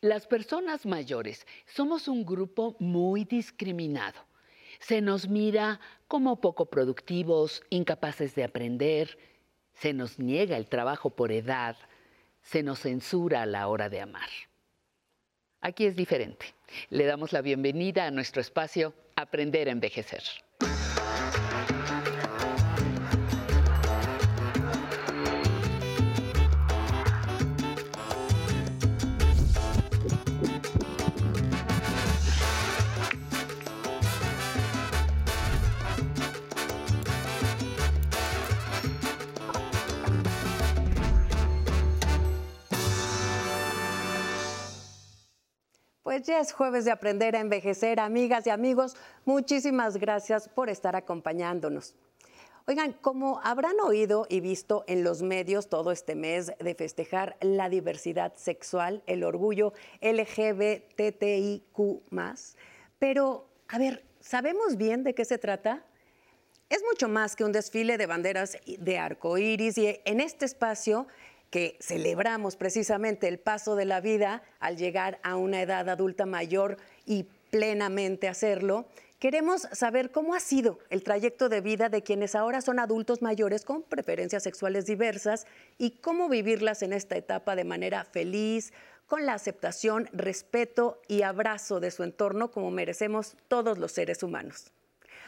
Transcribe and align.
Las 0.00 0.28
personas 0.28 0.86
mayores 0.86 1.44
somos 1.66 2.06
un 2.06 2.24
grupo 2.24 2.76
muy 2.78 3.24
discriminado. 3.24 4.20
Se 4.78 5.00
nos 5.00 5.28
mira 5.28 5.80
como 6.06 6.40
poco 6.40 6.66
productivos, 6.66 7.64
incapaces 7.68 8.36
de 8.36 8.44
aprender, 8.44 9.18
se 9.74 9.92
nos 9.92 10.20
niega 10.20 10.56
el 10.56 10.68
trabajo 10.68 11.10
por 11.10 11.32
edad, 11.32 11.76
se 12.42 12.62
nos 12.62 12.78
censura 12.78 13.42
a 13.42 13.46
la 13.46 13.66
hora 13.66 13.88
de 13.88 14.00
amar. 14.00 14.28
Aquí 15.60 15.86
es 15.86 15.96
diferente. 15.96 16.54
Le 16.90 17.04
damos 17.04 17.32
la 17.32 17.42
bienvenida 17.42 18.06
a 18.06 18.12
nuestro 18.12 18.40
espacio 18.40 18.94
Aprender 19.16 19.68
a 19.68 19.72
Envejecer. 19.72 20.22
Ya 46.22 46.40
es 46.40 46.52
jueves 46.52 46.84
de 46.84 46.90
aprender 46.90 47.36
a 47.36 47.40
envejecer, 47.40 48.00
amigas 48.00 48.46
y 48.46 48.50
amigos. 48.50 48.96
Muchísimas 49.24 49.98
gracias 49.98 50.48
por 50.48 50.68
estar 50.68 50.96
acompañándonos. 50.96 51.94
Oigan, 52.66 52.92
como 52.92 53.40
habrán 53.44 53.78
oído 53.80 54.26
y 54.28 54.40
visto 54.40 54.84
en 54.88 55.04
los 55.04 55.22
medios 55.22 55.68
todo 55.68 55.92
este 55.92 56.16
mes 56.16 56.52
de 56.58 56.74
festejar 56.74 57.36
la 57.40 57.68
diversidad 57.68 58.34
sexual, 58.36 59.02
el 59.06 59.22
orgullo 59.22 59.72
LGBTIQ, 60.00 61.62
pero, 62.98 63.48
a 63.68 63.78
ver, 63.78 64.04
¿sabemos 64.20 64.76
bien 64.76 65.04
de 65.04 65.14
qué 65.14 65.24
se 65.24 65.38
trata? 65.38 65.84
Es 66.68 66.82
mucho 66.84 67.08
más 67.08 67.36
que 67.36 67.44
un 67.44 67.52
desfile 67.52 67.96
de 67.96 68.06
banderas 68.06 68.58
de 68.66 68.98
arco 68.98 69.38
iris 69.38 69.78
y 69.78 70.00
en 70.04 70.20
este 70.20 70.44
espacio 70.44 71.06
que 71.50 71.76
celebramos 71.80 72.56
precisamente 72.56 73.28
el 73.28 73.38
paso 73.38 73.76
de 73.76 73.84
la 73.84 74.00
vida 74.00 74.42
al 74.60 74.76
llegar 74.76 75.18
a 75.22 75.36
una 75.36 75.62
edad 75.62 75.88
adulta 75.88 76.26
mayor 76.26 76.76
y 77.06 77.26
plenamente 77.50 78.28
hacerlo, 78.28 78.86
queremos 79.18 79.62
saber 79.72 80.10
cómo 80.10 80.34
ha 80.34 80.40
sido 80.40 80.78
el 80.90 81.02
trayecto 81.02 81.48
de 81.48 81.60
vida 81.60 81.88
de 81.88 82.02
quienes 82.02 82.34
ahora 82.34 82.60
son 82.60 82.78
adultos 82.78 83.22
mayores 83.22 83.64
con 83.64 83.82
preferencias 83.82 84.42
sexuales 84.42 84.86
diversas 84.86 85.46
y 85.78 85.92
cómo 85.92 86.28
vivirlas 86.28 86.82
en 86.82 86.92
esta 86.92 87.16
etapa 87.16 87.56
de 87.56 87.64
manera 87.64 88.04
feliz, 88.04 88.72
con 89.06 89.24
la 89.24 89.32
aceptación, 89.32 90.08
respeto 90.12 91.00
y 91.08 91.22
abrazo 91.22 91.80
de 91.80 91.90
su 91.90 92.02
entorno 92.02 92.50
como 92.50 92.70
merecemos 92.70 93.36
todos 93.48 93.78
los 93.78 93.92
seres 93.92 94.22
humanos. 94.22 94.70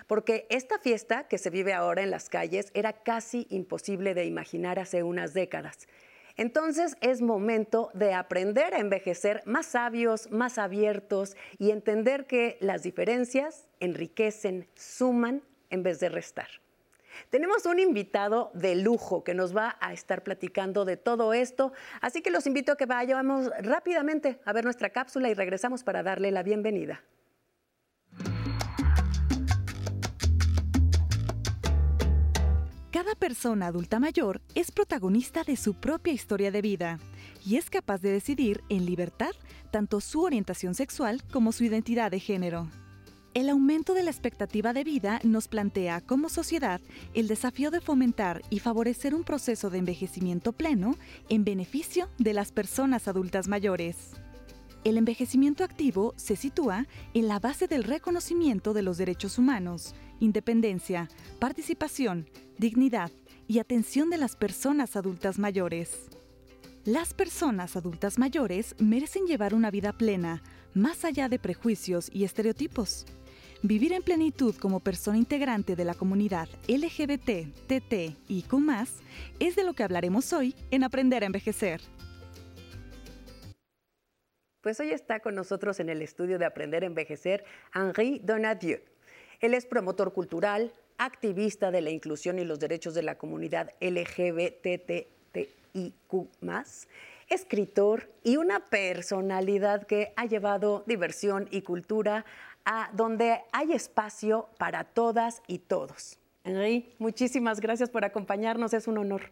Porque 0.07 0.47
esta 0.51 0.79
fiesta 0.79 1.29
que 1.29 1.39
se 1.39 1.51
vive 1.51 1.73
ahora 1.73 2.03
en 2.03 2.11
las 2.11 2.29
calles 2.29 2.71
era 2.75 2.93
casi 2.93 3.47
imposible 3.49 4.13
de 4.13 4.27
imaginar 4.27 4.79
hace 4.79 5.03
unas 5.03 5.35
décadas. 5.35 5.89
Entonces 6.37 6.97
es 7.01 7.21
momento 7.21 7.91
de 7.95 8.15
aprender 8.15 8.75
a 8.75 8.79
envejecer 8.79 9.43
más 9.47 9.67
sabios, 9.67 10.31
más 10.31 10.59
abiertos 10.59 11.37
y 11.59 11.71
entender 11.71 12.27
que 12.27 12.57
las 12.61 12.83
diferencias 12.83 13.67
enriquecen, 13.81 14.69
suman 14.75 15.43
en 15.71 15.83
vez 15.83 16.01
de 16.01 16.09
restar. 16.09 16.49
Tenemos 17.29 17.67
un 17.67 17.79
invitado 17.79 18.51
de 18.55 18.77
lujo 18.77 19.25
que 19.25 19.35
nos 19.35 19.55
va 19.55 19.77
a 19.81 19.93
estar 19.93 20.23
platicando 20.23 20.85
de 20.85 20.97
todo 20.97 21.35
esto, 21.35 21.73
así 22.01 22.23
que 22.23 22.31
los 22.31 22.47
invito 22.47 22.73
a 22.73 22.77
que 22.77 22.87
vayamos 22.87 23.51
rápidamente 23.61 24.41
a 24.45 24.53
ver 24.53 24.65
nuestra 24.65 24.91
cápsula 24.91 25.29
y 25.29 25.35
regresamos 25.35 25.83
para 25.83 26.03
darle 26.03 26.31
la 26.31 26.43
bienvenida. 26.43 27.03
Cada 32.91 33.15
persona 33.15 33.69
adulta 33.69 34.01
mayor 34.01 34.41
es 34.57 34.73
protagonista 34.73 35.45
de 35.45 35.55
su 35.55 35.75
propia 35.75 36.13
historia 36.13 36.51
de 36.51 36.61
vida 36.61 36.99
y 37.47 37.55
es 37.55 37.71
capaz 37.71 38.01
de 38.01 38.11
decidir 38.11 38.65
en 38.69 38.85
libertad 38.85 39.31
tanto 39.71 40.01
su 40.01 40.23
orientación 40.23 40.75
sexual 40.75 41.23
como 41.33 41.53
su 41.53 41.63
identidad 41.63 42.11
de 42.11 42.19
género. 42.19 42.69
El 43.33 43.49
aumento 43.49 43.95
de 43.95 44.03
la 44.03 44.11
expectativa 44.11 44.73
de 44.73 44.83
vida 44.83 45.21
nos 45.23 45.47
plantea 45.47 46.01
como 46.01 46.29
sociedad 46.29 46.81
el 47.15 47.29
desafío 47.29 47.71
de 47.71 47.81
fomentar 47.81 48.43
y 48.51 48.59
favorecer 48.59 49.15
un 49.15 49.23
proceso 49.23 49.71
de 49.71 49.79
envejecimiento 49.79 50.53
pleno 50.53 50.97
en 51.29 51.45
beneficio 51.45 52.11
de 52.19 52.35
las 52.35 52.51
personas 52.51 53.07
adultas 53.07 53.47
mayores. 53.47 54.17
El 54.83 54.97
envejecimiento 54.97 55.63
activo 55.63 56.15
se 56.17 56.37
sitúa 56.37 56.87
en 57.13 57.29
la 57.29 57.39
base 57.39 57.67
del 57.67 57.85
reconocimiento 57.85 58.73
de 58.73 58.81
los 58.81 58.97
derechos 58.97 59.37
humanos, 59.37 59.95
independencia, 60.21 61.11
participación, 61.39 62.31
dignidad 62.57 63.11
y 63.47 63.59
atención 63.59 64.09
de 64.09 64.17
las 64.17 64.37
personas 64.37 64.97
adultas 64.97 65.39
mayores. 65.39 66.09
Las 66.87 67.13
personas 67.13 67.77
adultas 67.77 68.19
mayores 68.19 68.75
merecen 68.79 69.27
llevar 69.27 69.53
una 69.53 69.71
vida 69.71 69.93
plena, 69.93 70.43
más 70.73 71.05
allá 71.05 71.29
de 71.29 71.39
prejuicios 71.39 72.09
y 72.11 72.25
estereotipos. 72.25 73.05
Vivir 73.63 73.93
en 73.93 74.03
plenitud 74.03 74.55
como 74.55 74.81
persona 74.81 75.19
integrante 75.19 75.77
de 75.77 75.85
la 75.85 75.93
comunidad 75.93 76.49
LGBT, 76.69 77.53
TT 77.67 78.17
y 78.29 78.43
Q, 78.49 78.65
es 79.41 79.57
de 79.57 79.65
lo 79.65 79.75
que 79.75 79.83
hablaremos 79.83 80.33
hoy 80.33 80.55
en 80.71 80.85
Aprender 80.85 81.23
a 81.23 81.27
Envejecer. 81.27 81.83
Pues 84.61 84.79
hoy 84.79 84.91
está 84.91 85.21
con 85.21 85.35
nosotros 85.35 85.81
en 85.81 85.89
el 85.89 86.03
estudio 86.03 86.39
de 86.39 86.45
Aprender 86.45 86.83
a 86.83 86.87
Envejecer 86.87 87.45
Henri 87.75 88.21
Donadieu. 88.23 88.81
Él 89.41 89.55
es 89.55 89.65
promotor 89.65 90.13
cultural, 90.13 90.71
activista 90.99 91.71
de 91.71 91.81
la 91.81 91.89
inclusión 91.89 92.39
y 92.39 92.45
los 92.45 92.61
derechos 92.61 92.93
de 92.93 93.03
la 93.03 93.17
comunidad 93.17 93.73
LGBTIQ, 93.81 95.07
escritor 97.31 98.11
y 98.23 98.37
una 98.37 98.67
personalidad 98.67 99.87
que 99.87 100.13
ha 100.17 100.27
llevado 100.27 100.85
diversión 100.87 101.49
y 101.51 101.63
cultura 101.63 102.27
a 102.67 102.91
donde 102.93 103.41
hay 103.53 103.73
espacio 103.73 104.51
para 104.59 104.85
todas 104.85 105.41
y 105.47 105.61
todos. 105.61 106.19
Henry, 106.43 106.95
muchísimas 106.99 107.61
gracias 107.61 107.91
por 107.91 108.05
acompañarnos, 108.05 108.73
es 108.73 108.89
un 108.89 108.97
honor. 108.97 109.23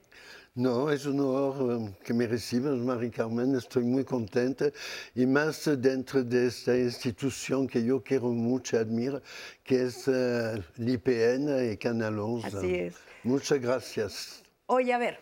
No, 0.54 0.90
es 0.90 1.06
un 1.06 1.20
honor 1.20 1.80
eh, 1.80 1.94
que 2.04 2.12
me 2.12 2.26
recibas, 2.26 2.76
María 2.76 3.10
Carmen. 3.10 3.54
Estoy 3.54 3.84
muy 3.84 4.04
contenta 4.04 4.66
y 5.14 5.24
más 5.24 5.70
dentro 5.80 6.22
de 6.22 6.48
esta 6.48 6.76
institución 6.76 7.66
que 7.66 7.82
yo 7.82 8.02
quiero 8.02 8.28
mucho 8.28 8.78
admirar, 8.78 9.22
que 9.64 9.84
es 9.84 10.06
uh, 10.08 10.62
l'IPN 10.76 11.72
y 11.72 11.76
Canal 11.78 12.18
11. 12.18 12.46
Así 12.46 12.74
es. 12.74 12.96
Muchas 13.22 13.60
gracias. 13.60 14.42
Oye, 14.66 14.92
a 14.92 14.98
ver, 14.98 15.20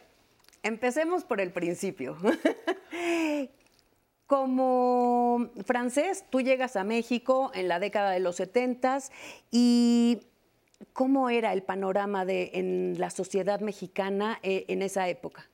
empecemos 0.64 1.22
por 1.22 1.40
el 1.40 1.52
principio. 1.52 2.16
Como 4.26 5.50
francés, 5.64 6.24
tú 6.30 6.40
llegas 6.40 6.74
a 6.74 6.82
México 6.82 7.52
en 7.54 7.68
la 7.68 7.78
década 7.78 8.10
de 8.10 8.18
los 8.18 8.36
70 8.36 8.98
y 9.52 10.20
¿Cómo 10.92 11.30
era 11.30 11.52
el 11.52 11.62
panorama 11.62 12.24
de, 12.24 12.50
en 12.54 12.96
la 12.98 13.10
sociedad 13.10 13.60
mexicana 13.60 14.38
eh, 14.42 14.64
en 14.68 14.82
esa 14.82 15.08
época? 15.08 15.48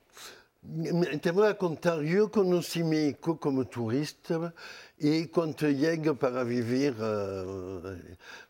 Te 1.21 1.31
voy 1.31 1.49
a 1.49 1.57
contar, 1.57 2.01
yo 2.01 2.31
conocí 2.31 2.83
México 2.85 3.37
como 3.37 3.65
turista 3.65 4.53
y 4.97 5.27
cuando 5.27 5.69
llegué 5.69 6.13
para 6.13 6.45
vivir, 6.45 6.93
uh, 6.93 7.81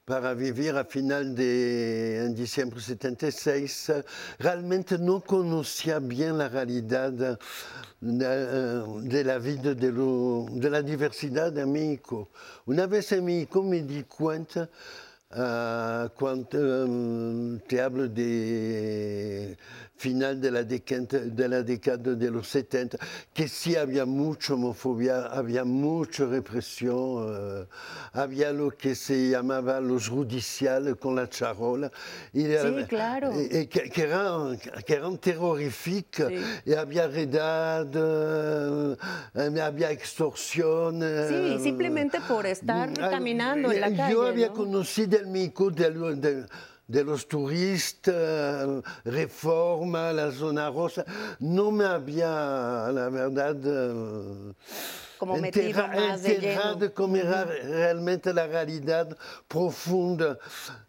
para 0.05 0.35
vivir 0.35 0.77
a 0.77 0.85
final 0.85 1.33
de 1.33 2.25
en 2.25 2.35
diciembre 2.35 2.79
76, 2.79 3.91
realmente 4.37 4.99
no 4.99 5.21
conocía 5.21 5.97
bien 5.97 6.37
la 6.37 6.49
realidad 6.49 7.11
de, 7.11 7.35
de 7.99 9.23
la 9.23 9.39
vida 9.39 9.73
de, 9.73 9.91
lo, 9.91 10.45
de 10.51 10.69
la 10.69 10.83
diversidad 10.83 11.51
de 11.51 11.65
México. 11.65 12.29
Una 12.67 12.85
vez 12.85 13.11
en 13.13 13.25
México 13.25 13.63
me 13.63 13.81
di 13.81 14.03
cuenta 14.03 14.69
Uh, 15.35 16.09
quand 16.15 16.53
um, 16.53 17.59
te 17.67 17.79
hablo 17.79 18.07
de 18.07 19.57
final 20.03 20.41
de 20.41 20.51
la, 20.51 20.63
década, 20.63 21.19
de 21.23 21.47
la 21.47 21.63
década 21.63 22.13
de 22.13 22.29
los 22.29 22.49
70, 22.49 22.97
que 23.33 23.47
sí 23.47 23.77
había 23.77 24.05
mucha 24.05 24.53
homofobia, 24.53 25.27
había 25.27 25.63
mucha 25.63 26.25
represión, 26.25 26.97
uh, 26.97 27.65
había 28.11 28.51
lo 28.51 28.71
que 28.71 28.95
se 28.95 29.29
llamaba 29.29 29.79
los 29.79 30.09
judiciales 30.09 30.97
con 30.97 31.15
la 31.15 31.29
charola. 31.29 31.89
Y, 32.33 32.41
sí, 32.41 32.83
claro. 32.89 33.31
Y, 33.39 33.67
que, 33.67 33.89
que, 33.89 34.01
eran, 34.01 34.59
que 34.85 34.93
eran 34.93 35.17
terroríficas. 35.19 36.27
Sí. 36.27 36.35
Y 36.65 36.73
había 36.73 37.07
redad, 37.07 37.87
uh, 37.95 38.97
había 39.61 39.89
extorsión. 39.91 40.99
Sí, 41.29 41.63
simplemente 41.63 42.19
por 42.27 42.45
estar 42.45 42.91
caminando 42.93 43.71
en 43.71 43.79
la 43.79 43.95
calle. 43.95 44.13
Yo 44.13 44.27
había 44.27 44.47
¿no? 44.47 44.53
conocido 44.53 45.17
el 45.17 45.27
México 45.27 45.71
de, 45.71 45.91
de, 46.15 46.45
de, 46.87 47.03
los 47.03 47.27
turistas, 47.27 48.83
Reforma, 49.03 50.11
la 50.13 50.31
zona 50.31 50.69
rosa. 50.69 51.05
No 51.39 51.71
me 51.71 51.85
había, 51.85 52.89
la 52.91 53.09
verdad... 53.09 53.55
como 55.25 55.41
metido 55.41 55.87
más 55.87 56.23
de 56.23 56.39
lleno. 56.39 56.93
como 56.93 57.15
era 57.15 57.45
realmente 57.45 58.33
la 58.33 58.47
realidad 58.47 59.17
profunda 59.47 60.37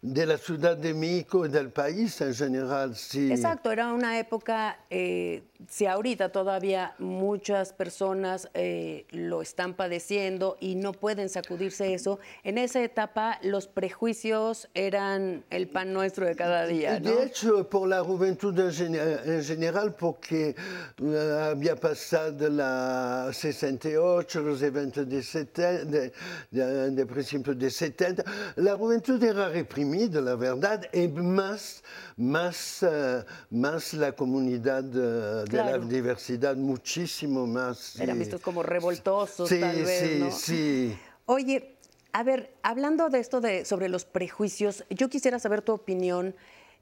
de 0.01 0.25
la 0.25 0.37
Ciudad 0.37 0.75
de 0.77 0.93
México 0.93 1.45
y 1.45 1.49
del 1.49 1.69
país 1.69 2.19
en 2.21 2.33
general. 2.33 2.95
Sí. 2.95 3.31
Exacto, 3.31 3.71
era 3.71 3.93
una 3.93 4.19
época, 4.19 4.79
eh, 4.89 5.43
si 5.69 5.85
ahorita 5.85 6.29
todavía 6.29 6.95
muchas 6.99 7.73
personas 7.73 8.49
eh, 8.53 9.05
lo 9.11 9.41
están 9.41 9.73
padeciendo 9.73 10.57
y 10.59 10.75
no 10.75 10.91
pueden 10.91 11.29
sacudirse 11.29 11.93
eso, 11.93 12.19
en 12.43 12.57
esa 12.57 12.83
etapa 12.83 13.39
los 13.41 13.67
prejuicios 13.67 14.67
eran 14.73 15.43
el 15.49 15.67
pan 15.67 15.93
nuestro 15.93 16.25
de 16.25 16.35
cada 16.35 16.65
día. 16.65 16.99
¿no? 16.99 17.11
De 17.11 17.23
hecho, 17.23 17.67
por 17.69 17.87
la 17.87 18.03
juventud 18.03 18.57
en, 18.59 19.43
general, 19.43 19.95
porque 19.95 20.55
eh, 21.01 21.49
había 21.51 21.75
pasado 21.75 22.49
la 22.49 23.29
68, 23.31 24.24
los 24.33 24.61
eventos 24.61 25.07
de, 25.07 25.21
70, 25.21 25.85
de, 25.85 26.13
de, 26.51 26.91
de 26.91 27.05
principios 27.05 27.57
de 27.57 27.69
70, 27.69 28.23
la 28.57 28.75
juventud 28.75 29.21
era 29.23 29.49
reprimida, 29.49 30.21
la 30.21 30.35
verdad, 30.35 30.85
y 30.93 31.07
más, 31.07 31.83
más, 32.17 32.83
uh, 32.83 33.23
más 33.55 33.93
la 33.93 34.11
comunidad 34.13 34.83
de, 34.83 35.45
claro. 35.49 35.71
de, 35.73 35.79
la 35.79 35.85
diversidad, 35.85 36.55
muchísimo 36.55 37.45
más. 37.45 37.99
Eran 37.99 38.19
vistos 38.19 38.41
como 38.41 38.63
revoltosos, 38.63 39.49
sí, 39.49 39.59
tal 39.59 39.83
vez, 39.83 39.99
sí, 39.99 40.19
¿no? 40.19 40.31
sí. 40.31 40.97
Oye, 41.25 41.75
a 42.11 42.23
ver, 42.23 42.53
hablando 42.63 43.09
de 43.09 43.19
esto 43.19 43.41
de, 43.41 43.65
sobre 43.65 43.89
los 43.89 44.05
prejuicios, 44.05 44.83
yo 44.89 45.09
quisiera 45.09 45.39
saber 45.39 45.61
tu 45.61 45.73
opinión 45.73 46.35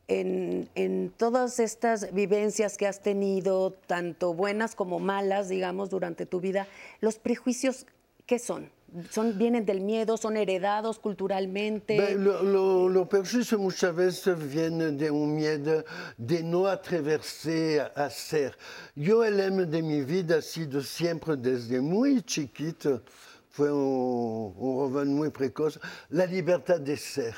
en, 0.08 0.70
en, 0.76 1.12
todas 1.16 1.60
estas 1.60 2.14
vivencias 2.14 2.78
que 2.78 2.88
has 2.88 3.02
tenido, 3.02 3.72
tanto 3.88 4.34
buenas 4.34 4.76
como 4.76 5.00
malas, 5.00 5.50
digamos, 5.50 5.90
durante 5.90 6.26
tu 6.26 6.40
vida. 6.40 6.68
¿Los 7.00 7.20
prejuicios 7.20 7.86
qué 8.26 8.40
son? 8.40 8.70
son, 9.10 9.38
vienen 9.38 9.66
del 9.66 9.82
miedo, 9.82 10.18
son 10.18 10.38
heredados 10.38 11.00
culturalmente. 11.00 12.16
Lo, 12.16 12.44
lo, 12.44 12.90
lo 12.90 13.10
prejuicio 13.10 13.58
muchas 13.58 13.96
veces 13.96 14.38
viene 14.52 14.92
de 14.92 15.10
un 15.10 15.36
miedo 15.36 15.84
de 16.18 16.44
no 16.44 16.68
atreverse 16.68 17.82
a 17.82 18.06
hacer. 18.06 18.58
Yo 18.96 19.24
el 19.24 19.38
lema 19.38 19.64
de 19.64 19.82
mi 19.82 20.02
vida 20.02 20.38
ha 20.38 20.42
sido 20.42 20.82
siempre 20.82 21.36
desde 21.38 21.82
muy 21.82 22.22
chiquito, 22.22 23.02
fue 23.50 23.72
un, 23.72 24.54
un 24.58 25.16
muy 25.16 25.30
precoz, 25.30 25.80
la 26.10 26.26
libertad 26.26 26.80
de 26.80 26.98
ser. 26.98 27.36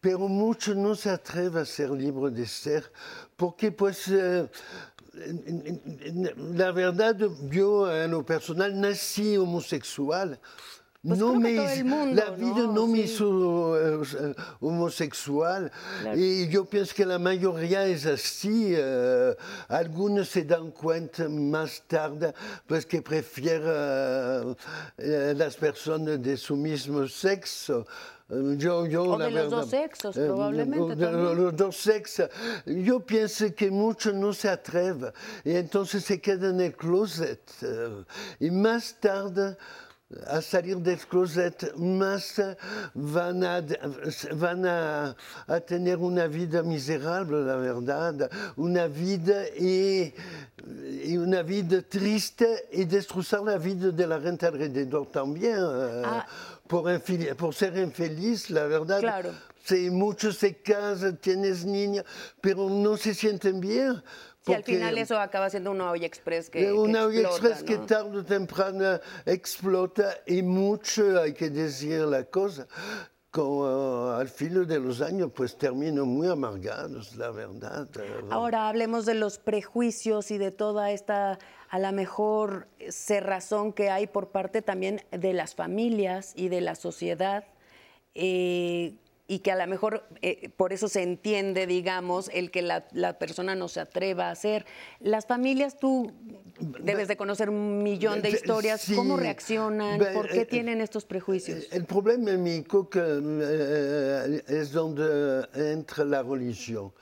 Pero 0.00 0.20
muchos 0.20 0.76
no 0.76 0.94
se 0.94 1.10
atreven 1.10 1.62
a 1.62 1.64
ser 1.64 1.90
libres 1.90 2.34
de 2.34 2.46
ser 2.46 2.92
porque 3.36 3.70
pues... 3.72 4.08
Eh, 4.08 4.48
la 6.54 6.70
verdad, 6.72 7.16
yo 7.50 7.92
en 7.92 8.12
lo 8.12 8.24
personal 8.24 8.78
nací 8.80 9.36
homosexual. 9.36 10.38
Pues 11.02 11.18
no 11.18 11.34
me, 11.34 11.54
mundo, 11.82 12.22
la 12.22 12.30
vida 12.32 12.56
¿no? 12.64 12.72
no, 12.72 12.86
me 12.86 12.98
Sí. 12.98 13.04
hizo 13.04 14.02
eh, 14.02 14.34
homosexual 14.60 15.72
y 16.14 16.46
yo 16.48 16.66
pienso 16.66 16.94
que 16.94 17.06
la 17.06 17.18
mayoría 17.18 17.86
es 17.86 18.04
así. 18.04 18.74
eh, 18.76 19.34
algunos 19.68 20.28
se 20.28 20.44
dan 20.44 20.70
cuenta 20.72 21.26
más 21.28 21.82
tarde 21.86 22.34
pues 22.66 22.84
que 22.84 23.00
prefieren 23.00 24.54
eh, 24.98 25.32
las 25.34 25.56
personas 25.56 26.22
de 26.22 26.36
su 26.36 26.54
mismo 26.54 27.08
sexo. 27.08 27.86
Eh, 28.30 28.54
Yo, 28.58 28.86
yo, 28.86 29.02
O 29.04 29.18
de 29.18 29.24
los 29.30 29.34
verdad, 29.34 29.50
dos 29.50 29.70
sexos, 29.70 30.16
eh, 30.16 30.24
probablemente 30.26 30.94
de 30.96 31.04
también. 31.06 31.36
los 31.44 31.56
dos 31.56 31.76
sexos. 31.76 32.28
Yo 32.66 33.00
pienso 33.00 33.52
que 33.54 33.70
muchos 33.70 34.14
no 34.14 34.32
se 34.32 34.48
atreven 34.48 35.12
y 35.44 35.52
entonces 35.54 36.04
se 36.04 36.20
quedan 36.20 36.54
en 36.56 36.66
el 36.66 36.76
closet. 36.76 37.40
eh, 37.62 38.04
Y 38.38 38.50
más 38.50 38.96
tarde, 39.00 39.56
a 40.26 40.40
salir 40.42 40.76
del 40.78 40.98
closet, 40.98 41.72
más 41.76 42.38
eh, 42.40 42.56
van 42.94 43.44
a, 43.44 43.64
van 44.34 44.66
a, 44.66 45.16
a 45.46 45.60
tener 45.60 45.98
una 45.98 46.26
vida 46.26 46.62
miserable, 46.64 47.42
la 47.44 47.54
verdad. 47.56 48.28
Una 48.56 48.88
vida 48.88 49.46
y, 49.56 50.12
y 51.04 51.16
una 51.16 51.42
vida 51.42 51.80
triste 51.82 52.66
y 52.72 52.86
destrozar 52.86 53.42
la 53.42 53.56
vida 53.56 53.90
de 53.92 54.06
la 54.06 54.20
gente 54.20 54.46
alrededor 54.46 55.06
también. 55.12 55.58
eh, 55.58 56.02
Ah. 56.04 56.26
Por, 56.70 57.02
por 57.36 57.54
ser 57.54 57.76
infeliz, 57.76 58.48
la 58.48 58.64
verdad. 58.66 59.00
Claro. 59.00 59.34
Sí, 59.64 59.90
muchos 59.90 60.38
se 60.38 60.54
casan, 60.62 61.16
tienes 61.16 61.64
niños, 61.64 62.04
pero 62.40 62.70
no 62.70 62.96
se 62.96 63.12
sienten 63.12 63.60
bien. 63.60 64.02
Si 64.46 64.54
al 64.54 64.64
final 64.64 64.96
eso 64.96 65.18
acaba 65.18 65.50
siendo 65.50 65.70
una 65.72 65.90
olla 65.90 66.06
express 66.06 66.48
que, 66.48 66.60
que 66.60 66.72
una 66.72 67.04
olla 67.04 67.22
explota, 67.22 67.48
express 67.48 67.62
que 67.64 67.76
¿no? 67.76 67.86
tarde 67.86 68.18
o 68.18 68.24
temprano 68.24 69.00
explota 69.26 70.16
y 70.26 70.42
mucho, 70.42 71.20
hay 71.20 71.34
que 71.34 71.50
decir 71.50 72.00
la 72.02 72.24
cosa, 72.24 72.66
eh, 73.36 74.20
al 74.20 74.28
filo 74.28 74.64
de 74.64 74.80
los 74.80 75.00
años 75.00 75.30
pues 75.34 75.56
terminan 75.56 76.08
muy 76.08 76.28
amargados, 76.28 77.16
la 77.16 77.30
verdad. 77.30 77.88
Ahora 78.30 78.68
hablemos 78.68 79.06
de 79.06 79.14
los 79.14 79.38
prejuicios 79.38 80.30
y 80.30 80.38
de 80.38 80.50
toda 80.50 80.90
esta, 80.90 81.38
a 81.68 81.78
la 81.78 81.92
mejor, 81.92 82.68
cerrazón 82.88 83.72
que 83.72 83.90
hay 83.90 84.06
por 84.06 84.28
parte 84.28 84.62
también 84.62 85.02
de 85.12 85.32
las 85.32 85.54
familias 85.54 86.32
y 86.36 86.48
de 86.48 86.60
la 86.60 86.74
sociedad. 86.74 87.44
eh, 88.14 88.94
y 89.30 89.38
que 89.38 89.52
a 89.52 89.56
lo 89.56 89.64
mejor 89.68 90.02
eh, 90.22 90.50
por 90.56 90.72
eso 90.72 90.88
se 90.88 91.04
entiende, 91.04 91.68
digamos, 91.68 92.28
el 92.34 92.50
que 92.50 92.62
la, 92.62 92.88
la 92.90 93.16
persona 93.16 93.54
no 93.54 93.68
se 93.68 93.78
atreva 93.78 94.26
a 94.26 94.32
hacer. 94.32 94.66
Las 94.98 95.24
familias, 95.24 95.78
tú 95.78 96.12
debes 96.58 97.06
de 97.06 97.16
conocer 97.16 97.48
un 97.48 97.80
millón 97.80 98.22
de 98.22 98.30
historias. 98.30 98.80
sí. 98.80 98.96
¿Cómo 98.96 99.16
reaccionan? 99.16 100.00
¿Por 100.12 100.28
qué 100.28 100.40
eh, 100.40 100.46
tienen 100.46 100.80
estos 100.80 101.04
prejuicios? 101.04 101.68
El 101.70 101.84
problema 101.84 102.32
en 102.32 102.42
México 102.42 102.90
que, 102.90 103.00
eh, 103.00 104.42
es 104.48 104.72
donde 104.72 105.46
entra 105.54 106.04
la 106.04 106.24
religión. 106.24 106.92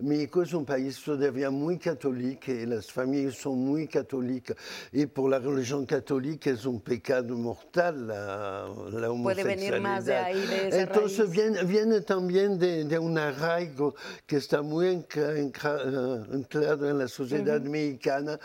México 0.00 0.42
es 0.42 0.52
un 0.54 0.64
país 0.64 1.02
todavía 1.04 1.50
muy 1.50 1.78
católico 1.78 2.52
y 2.52 2.66
las 2.66 2.90
familias 2.90 3.34
son 3.36 3.58
muy 3.58 3.86
católicas. 3.88 4.56
Y 4.92 5.06
por 5.06 5.30
la 5.30 5.38
religión 5.38 5.84
católica 5.86 6.50
es 6.50 6.64
un 6.64 6.80
pecado 6.80 7.36
mortal 7.36 8.06
la, 8.06 8.68
la 8.92 9.08
Puede 9.22 9.44
venir 9.44 9.80
más 9.80 10.04
de 10.04 10.16
homosexualidad. 10.16 10.24
ahí, 10.24 10.46
de 10.46 10.68
esa 10.68 10.80
Entonces 10.82 11.18
raíz. 11.18 11.30
viene, 11.32 11.62
viene 11.64 12.00
también 12.02 12.58
de, 12.58 12.84
de 12.84 12.98
un 12.98 13.18
arraigo 13.18 13.94
que 14.26 14.36
está 14.36 14.62
muy 14.62 14.86
enca- 14.86 15.36
enca- 15.36 15.80
eh, 15.84 16.34
anclado 16.34 16.88
en 16.88 16.98
la 16.98 17.08
sociedad 17.08 17.60
mexicana, 17.60 18.38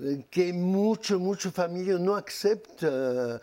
eh, 0.00 0.24
que 0.30 0.52
mucho, 0.52 1.18
mucho 1.18 1.50
familia 1.50 1.98
no 1.98 2.14
acepta 2.16 3.36
eh, 3.36 3.40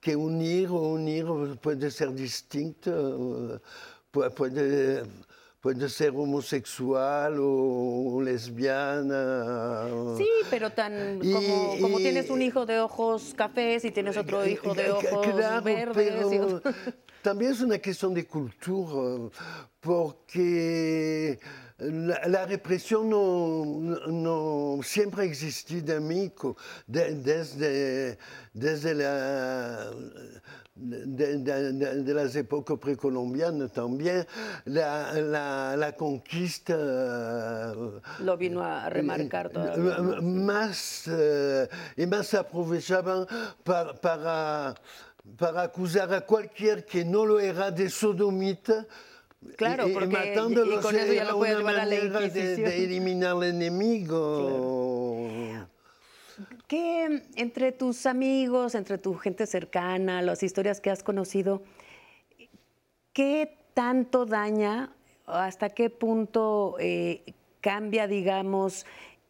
que 0.00 0.16
un 0.16 0.40
hijo, 0.40 0.80
un 0.80 1.06
hijo 1.08 1.56
puede 1.62 1.90
ser 1.90 2.12
distinto, 2.12 3.54
eh, 3.56 3.58
pu- 4.12 4.32
puede, 4.34 5.02
puede 5.66 5.88
ser 5.88 6.10
homosexual 6.10 7.38
o 7.40 8.20
lesbiana. 8.22 9.88
Sí, 10.16 10.28
pero 10.48 10.70
tan 10.70 11.18
Y- 11.20 11.32
como, 11.32 11.76
como 11.80 11.98
y- 11.98 12.02
tienes 12.04 12.30
un 12.30 12.40
hijo 12.40 12.64
de 12.66 12.78
ojos 12.78 13.34
cafés 13.36 13.84
y 13.84 13.90
tienes 13.90 14.16
otro 14.16 14.46
hijo 14.46 14.74
de 14.74 14.84
Claro, 14.84 14.98
ojos 15.18 15.64
verdes. 15.64 16.06
y 16.06 16.38
pero 16.38 16.46
otro- 16.46 16.72
también 17.20 17.50
es 17.50 17.60
una 17.62 17.80
cuestión 17.82 18.14
de 18.14 18.24
cultura, 18.26 19.28
porque 19.80 21.36
la, 21.78 22.20
la 22.26 22.46
represión 22.46 23.10
no, 23.10 23.64
no 24.06 24.80
siempre 24.82 25.22
ha 25.22 25.26
existido 25.26 25.94
en 25.96 26.06
México, 26.08 26.56
de- 26.86 27.14
desde, 27.16 28.18
desde 28.54 28.94
la, 28.94 29.90
de, 30.74 31.36
de- 31.38 31.72
de- 31.72 32.02
de 32.02 32.14
las 32.14 32.34
épocas 32.36 32.78
precolombianas 32.78 33.72
también, 33.72 34.26
la, 34.64 35.12
la, 35.20 35.76
la 35.76 35.92
conquista 35.96 36.74
Lo 38.20 38.36
vino 38.38 38.62
a 38.64 38.88
remarcar 38.88 39.46
eh, 39.46 39.50
todavía. 39.50 39.96
eh, 39.98 40.20
más 40.22 41.04
eh, 41.08 41.68
y 41.96 42.06
más 42.06 42.32
aprovechaban 42.34 43.26
para, 43.64 43.92
para, 43.94 44.74
para 45.36 45.62
acusar 45.62 46.12
a 46.14 46.22
cualquier 46.22 46.84
que 46.86 47.04
no 47.04 47.26
lo 47.26 47.38
era 47.38 47.70
de 47.70 47.90
sodomita. 47.90 48.86
Claro, 49.56 49.86
porque- 49.92 50.06
matándolos 50.08 50.78
y 50.80 50.82
con 50.82 50.96
eso 50.96 51.12
ya 51.12 51.24
lo 51.24 51.38
puedes 51.38 51.58
llevar 51.58 51.76
a 51.76 51.84
la 51.84 51.96
de, 51.96 52.06
Inquisición. 52.06 52.68
de 52.68 52.84
eliminar 52.84 53.30
al 53.36 53.44
enemigo. 53.44 54.96
¿Qué 56.68 57.22
entre 57.36 57.72
tus 57.72 58.06
amigos, 58.06 58.74
entre 58.74 58.98
tu 58.98 59.14
gente 59.14 59.46
cercana, 59.46 60.20
las 60.22 60.42
historias 60.42 60.80
que 60.80 60.90
has 60.90 61.02
conocido, 61.02 61.62
qué 63.12 63.56
tanto 63.74 64.26
daña, 64.26 64.92
hasta 65.26 65.70
qué 65.70 65.90
punto 65.90 66.76
eh, 66.80 67.22
cambia, 67.60 68.06
digamos, 68.06 68.84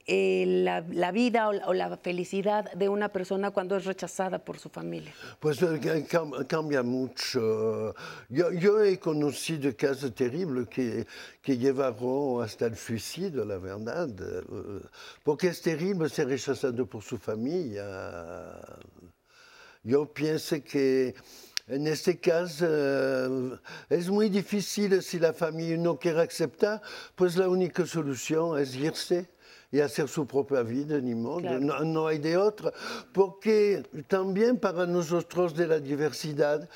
eh, 0.09 0.45
la, 0.47 0.81
la 0.89 1.11
vida 1.11 1.49
o 1.49 1.53
la, 1.53 1.67
o 1.69 1.75
la 1.75 1.97
felicidad 1.97 2.73
de 2.73 2.89
una 2.89 3.09
persona 3.09 3.51
cuando 3.51 3.77
es 3.77 3.85
rechazada 3.85 4.39
por 4.39 4.59
su 4.59 4.69
familia? 4.69 5.13
Pues 5.41 5.61
eh, 5.63 5.81
ca- 5.83 5.99
cam- 6.07 6.47
cambia 6.47 6.83
mucho. 6.83 7.95
Yo, 8.29 8.53
yo 8.53 8.83
he 8.85 8.99
conocido 8.99 9.75
casos 9.77 10.15
terribles 10.15 10.69
que, 10.69 11.07
que 11.43 11.59
llevaron 11.59 12.43
hasta 12.45 12.67
el 12.67 12.77
suicidio, 12.77 13.45
la 13.45 13.59
verdad. 13.59 14.09
Porque 15.25 15.49
es 15.49 15.61
terrible 15.61 16.09
ser 16.09 16.29
rechazado 16.29 16.87
por 16.87 17.03
su 17.03 17.19
familia. 17.19 17.85
yo 19.83 20.13
pienso 20.13 20.57
que 20.63 21.15
en 21.69 21.87
este 21.89 22.19
caso 22.21 22.65
eh, 22.69 23.59
es 23.91 24.09
muy 24.09 24.29
difícil 24.29 25.03
si 25.03 25.19
la 25.19 25.33
familia 25.33 25.77
no 25.77 25.99
quiere 25.99 26.23
aceptar, 26.23 26.81
pues 27.17 27.37
la 27.37 27.49
única 27.49 27.85
solución 27.87 28.59
es 28.61 28.75
irse 28.77 29.29
y 29.71 29.81
hacer 29.81 30.09
su 30.09 30.27
propia 30.27 30.63
vida, 30.63 31.01
ni 31.01 31.15
modo, 31.15 31.59
no, 31.61 31.81
no, 31.81 32.07
hay 32.07 32.19
de 32.19 32.37
otra. 32.37 32.73
Porque 33.13 33.83
también 34.07 34.59
para 34.59 34.87
nosotros 34.87 35.55
de 35.55 35.67
la 35.67 35.79
diversidad, 35.81 36.69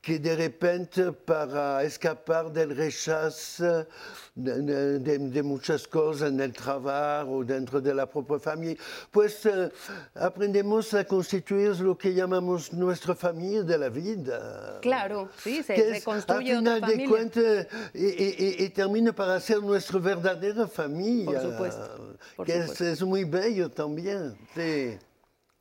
que 0.00 0.18
de 0.18 0.36
repente 0.36 1.12
para 1.12 1.82
escapar 1.84 2.50
del 2.52 2.76
rechazo 2.76 3.86
de, 4.34 5.42
muchas 5.42 5.86
cosas 5.86 6.30
en 6.30 6.40
el 6.40 6.52
trabajo 6.52 7.38
o 7.38 7.44
dentro 7.44 7.80
de 7.80 7.94
la 7.94 8.06
propia 8.06 8.38
familia, 8.38 8.76
pues 9.10 9.44
eh, 9.46 9.70
aprendemos 10.14 10.92
a 10.94 11.04
constituir 11.04 11.78
lo 11.80 11.96
que 11.96 12.14
llamamos 12.14 12.72
nuestra 12.72 13.14
familia 13.14 13.62
de 13.62 13.78
la 13.78 13.88
vida. 13.88 14.78
Claro, 14.80 15.28
sí, 15.38 15.62
se, 15.62 15.76
se 15.76 16.02
construye 16.02 16.52
a 16.52 16.58
final 16.58 16.80
de 16.80 17.08
cuentas 17.08 17.66
y, 17.94 18.68
termina 18.70 19.12
para 19.12 19.40
ser 19.40 19.62
nuestra 19.62 19.98
verdadera 19.98 20.66
familia. 20.66 21.40
Por 21.40 21.52
supuesto. 21.52 22.16
que 22.44 22.58
Es, 22.58 22.80
es, 22.80 23.02
muy 23.02 23.24
bello 23.24 23.70
también. 23.70 24.36
Sí. 24.54 24.98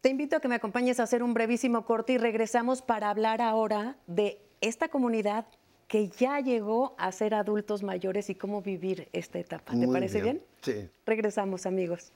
Te 0.02 0.08
invito 0.08 0.38
a 0.38 0.40
que 0.40 0.48
me 0.48 0.56
acompañes 0.56 1.02
a 1.02 1.04
hacer 1.04 1.24
un 1.24 1.34
brevísimo 1.34 1.84
corte 1.84 2.14
y 2.14 2.18
regresamos 2.18 2.82
para 2.82 3.10
hablar 3.10 3.42
ahora 3.42 3.98
de 4.08 4.40
esta 4.62 4.88
comunidad 4.88 5.46
que 5.90 6.08
ya 6.08 6.40
llegó 6.40 6.96
a 6.98 7.12
ser 7.12 7.34
adultos 7.34 7.84
mayores 7.84 8.30
y 8.30 8.36
cómo 8.36 8.62
vivir 8.62 9.10
esta 9.12 9.40
etapa. 9.40 9.74
¿Te 9.78 9.88
parece 9.90 10.22
bien? 10.22 10.42
Sí. 10.62 10.90
Regresamos, 11.06 11.66
amigos. 11.66 12.14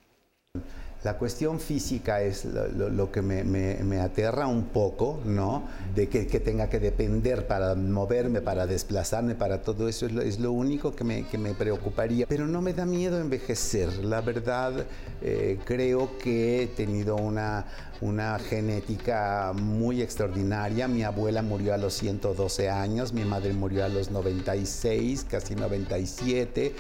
La 1.04 1.18
cuestión 1.18 1.60
física 1.60 2.22
es 2.22 2.46
lo, 2.46 3.12
que 3.12 3.22
me, 3.22 4.00
aterra 4.00 4.48
un 4.48 4.66
poco, 4.66 5.20
¿no? 5.26 5.64
De 5.94 6.08
que, 6.08 6.24
tenga 6.40 6.70
que 6.70 6.80
depender 6.80 7.46
para 7.46 7.76
moverme, 7.76 8.40
para 8.40 8.66
desplazarme, 8.66 9.36
para 9.36 9.62
todo 9.62 9.90
eso 9.90 10.06
es 10.06 10.40
lo, 10.40 10.54
único 10.54 10.96
que 10.96 11.04
me, 11.04 11.54
preocuparía. 11.54 12.26
Pero 12.28 12.48
no 12.48 12.62
me 12.62 12.74
da 12.74 12.86
miedo 12.86 13.20
envejecer. 13.20 13.90
La 14.06 14.22
verdad, 14.22 14.86
eh, 15.22 15.60
creo 15.66 16.18
que 16.18 16.64
he 16.64 16.68
tenido 16.68 17.18
una, 17.18 17.66
una 18.02 18.38
genética 18.40 19.54
muy 19.54 20.02
extraordinaria. 20.02 20.88
Mi 20.88 21.04
abuela 21.04 21.42
murió 21.42 21.74
a 21.74 21.78
los 21.78 21.94
112 21.94 22.70
años, 22.70 23.14
mi 23.14 23.24
madre 23.24 23.54
murió 23.54 23.86
a 23.86 23.90
los 23.90 24.12
96, 24.12 25.26
casi 25.30 25.56
97, 25.56 26.76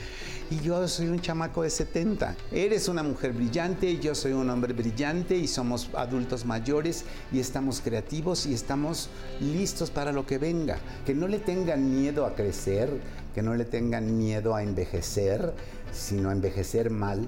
y 0.51 0.59
yo 0.59 0.87
soy 0.87 1.07
un 1.07 1.21
chamaco 1.21 1.63
de 1.63 1.69
70. 1.69 2.35
Eres 2.51 2.87
una 2.87 3.03
mujer 3.03 3.33
brillante, 3.33 3.97
yo 3.99 4.15
soy 4.15 4.33
un 4.33 4.49
hombre 4.49 4.73
brillante 4.73 5.35
y 5.35 5.47
somos 5.47 5.89
adultos 5.93 6.45
mayores 6.45 7.05
y 7.31 7.39
estamos 7.39 7.81
creativos 7.81 8.45
y 8.45 8.53
estamos 8.53 9.09
listos 9.39 9.89
para 9.91 10.11
lo 10.11 10.25
que 10.25 10.37
venga. 10.37 10.77
Que 11.05 11.13
no 11.13 11.27
le 11.27 11.39
tengan 11.39 11.89
miedo 11.89 12.25
a 12.25 12.35
crecer, 12.35 12.89
que 13.33 13.41
no 13.41 13.55
le 13.55 13.65
tengan 13.65 14.17
miedo 14.17 14.55
a 14.55 14.63
envejecer, 14.63 15.53
sino 15.91 16.29
a 16.29 16.33
envejecer 16.33 16.89
mal. 16.89 17.27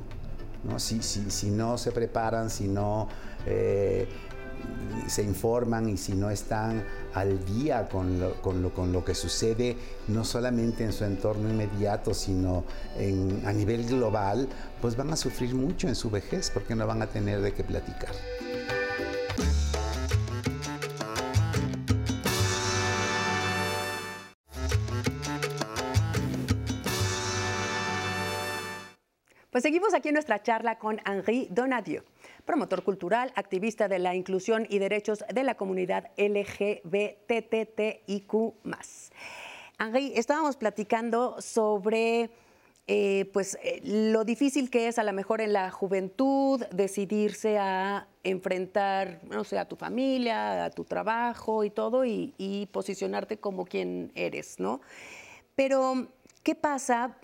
¿no? 0.64 0.80
Si, 0.80 1.02
si, 1.02 1.30
si 1.30 1.52
no 1.52 1.78
se 1.78 1.92
preparan, 1.92 2.50
si 2.50 2.68
no 2.68 3.08
eh, 3.46 4.08
se 5.08 5.24
informan 5.24 5.90
y 5.90 5.98
si 5.98 6.14
no 6.14 6.30
están 6.30 6.84
al 7.14 7.46
día 7.46 7.88
con 7.88 8.20
lo, 8.20 8.42
con, 8.42 8.62
lo, 8.62 8.74
con 8.74 8.92
lo, 8.92 9.06
que 9.06 9.14
sucede, 9.14 9.78
no 10.08 10.24
solamente 10.24 10.84
en 10.84 10.94
su 10.94 11.04
entorno 11.04 11.50
inmediato, 11.50 12.14
sino 12.14 12.64
a 13.46 13.54
nivel 13.54 13.86
global, 13.86 14.48
pues 14.82 14.96
van 14.96 15.12
a 15.12 15.16
sufrir 15.16 15.54
mucho 15.54 15.88
en 15.88 15.96
su 15.96 16.10
vejez 16.10 16.50
porque 16.52 16.76
no 16.76 16.88
van 16.88 17.02
a 17.02 17.08
tener 17.08 17.42
de 17.42 17.54
qué 17.54 17.64
platicar. 17.64 18.12
Pues 29.56 29.64
seguimos 29.64 29.94
aquí 29.94 30.10
en 30.10 30.16
nuestra 30.16 30.44
charla 30.44 30.78
con 30.78 31.00
Henri 31.06 31.48
Donadieu 31.50 32.04
promotor 32.46 32.84
cultural, 32.84 33.32
activista 33.36 33.88
de 33.88 34.00
la 34.00 34.16
inclusión 34.16 34.66
y 34.70 34.80
derechos 34.80 35.24
de 35.34 35.44
la 35.44 35.56
comunidad 35.56 36.12
LGBTTIQ. 36.18 36.74
Henri, 39.78 40.14
estábamos 40.16 40.56
platicando 40.56 41.42
sobre 41.42 42.30
eh, 42.88 43.30
pues, 43.34 43.58
eh, 43.64 43.82
lo 43.84 44.24
difícil 44.24 44.70
que 44.70 44.88
es 44.88 45.00
a 45.00 45.04
lo 45.04 45.12
mejor 45.12 45.42
en 45.42 45.54
la 45.54 45.72
juventud 45.72 46.64
decidirse 46.72 47.58
a 47.58 48.08
enfrentar, 48.24 49.22
no 49.24 49.44
sé, 49.44 49.58
a 49.58 49.68
tu 49.68 49.76
familia, 49.76 50.66
a 50.66 50.70
tu 50.70 50.84
trabajo 50.86 51.64
y 51.64 51.72
todo, 51.72 52.06
y, 52.06 52.34
y 52.38 52.68
posicionarte 52.68 53.38
como 53.38 53.66
quien 53.66 54.12
eres, 54.14 54.60
¿no? 54.60 54.82
Pero, 55.56 56.08
¿qué 56.44 56.54
pasa? 56.54 57.18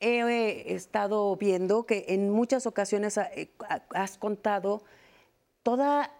He 0.00 0.74
estado 0.74 1.36
viendo 1.36 1.84
que 1.84 2.06
en 2.08 2.30
muchas 2.30 2.66
ocasiones 2.66 3.16
eh, 3.18 3.50
has 3.90 4.18
contado 4.18 4.82
toda 5.62 6.12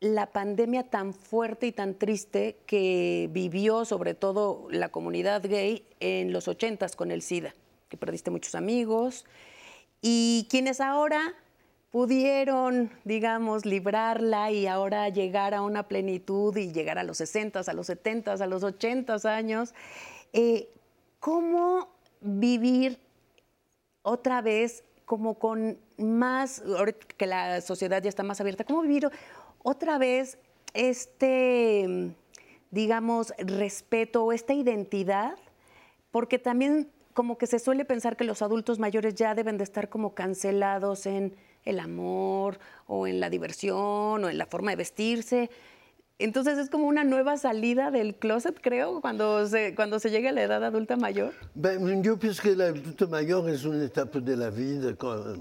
la 0.00 0.26
pandemia 0.26 0.84
tan 0.84 1.12
fuerte 1.12 1.66
y 1.66 1.72
tan 1.72 1.94
triste 1.94 2.56
que 2.66 3.28
vivió 3.32 3.84
sobre 3.84 4.14
todo 4.14 4.68
la 4.70 4.90
comunidad 4.90 5.42
gay 5.42 5.84
en 5.98 6.32
los 6.32 6.46
ochentas 6.46 6.94
con 6.94 7.10
el 7.10 7.22
SIDA, 7.22 7.54
que 7.88 7.96
perdiste 7.96 8.30
muchos 8.30 8.54
amigos 8.54 9.24
y 10.00 10.46
quienes 10.48 10.80
ahora 10.80 11.34
pudieron, 11.90 12.92
digamos, 13.04 13.64
librarla 13.64 14.52
y 14.52 14.66
ahora 14.66 15.08
llegar 15.08 15.54
a 15.54 15.62
una 15.62 15.88
plenitud 15.88 16.56
y 16.56 16.70
llegar 16.70 16.98
a 16.98 17.02
los 17.02 17.16
60, 17.16 17.60
a 17.66 17.72
los 17.72 17.86
70, 17.86 18.34
a 18.34 18.46
los 18.46 18.62
80 18.62 19.16
años. 19.24 19.74
Eh, 20.32 20.68
¿Cómo 21.18 21.88
vivir 22.20 22.98
otra 24.08 24.42
vez 24.42 24.84
como 25.04 25.38
con 25.38 25.78
más, 25.96 26.60
ahorita 26.60 27.06
que 27.16 27.26
la 27.26 27.60
sociedad 27.60 28.02
ya 28.02 28.08
está 28.08 28.22
más 28.22 28.40
abierta, 28.40 28.64
¿cómo 28.64 28.82
vivir 28.82 29.10
otra 29.62 29.98
vez 29.98 30.38
este, 30.74 32.14
digamos, 32.70 33.32
respeto 33.38 34.24
o 34.24 34.32
esta 34.32 34.52
identidad? 34.52 35.36
Porque 36.10 36.38
también 36.38 36.90
como 37.14 37.38
que 37.38 37.46
se 37.46 37.58
suele 37.58 37.84
pensar 37.84 38.16
que 38.16 38.24
los 38.24 38.42
adultos 38.42 38.78
mayores 38.78 39.14
ya 39.14 39.34
deben 39.34 39.58
de 39.58 39.64
estar 39.64 39.88
como 39.88 40.14
cancelados 40.14 41.06
en 41.06 41.34
el 41.64 41.80
amor 41.80 42.60
o 42.86 43.06
en 43.06 43.18
la 43.18 43.30
diversión 43.30 44.24
o 44.24 44.28
en 44.28 44.38
la 44.38 44.46
forma 44.46 44.70
de 44.70 44.76
vestirse. 44.76 45.50
Entonces 46.20 46.58
es 46.58 46.68
como 46.68 46.88
una 46.88 47.04
nueva 47.04 47.36
salida 47.36 47.92
del 47.92 48.16
closet, 48.16 48.58
creo, 48.60 49.00
cuando 49.00 49.46
se, 49.46 49.76
cuando 49.76 50.00
se 50.00 50.10
llega 50.10 50.30
a 50.30 50.32
la 50.32 50.42
edad 50.42 50.64
adulta 50.64 50.96
mayor. 50.96 51.32
yo 52.02 52.18
pienso 52.18 52.42
que 52.42 52.56
la 52.56 52.66
adulta 52.66 53.06
mayor 53.06 53.48
es 53.48 53.64
una 53.64 53.84
etapa 53.84 54.18
de 54.18 54.36
la 54.36 54.50
vida, 54.50 54.96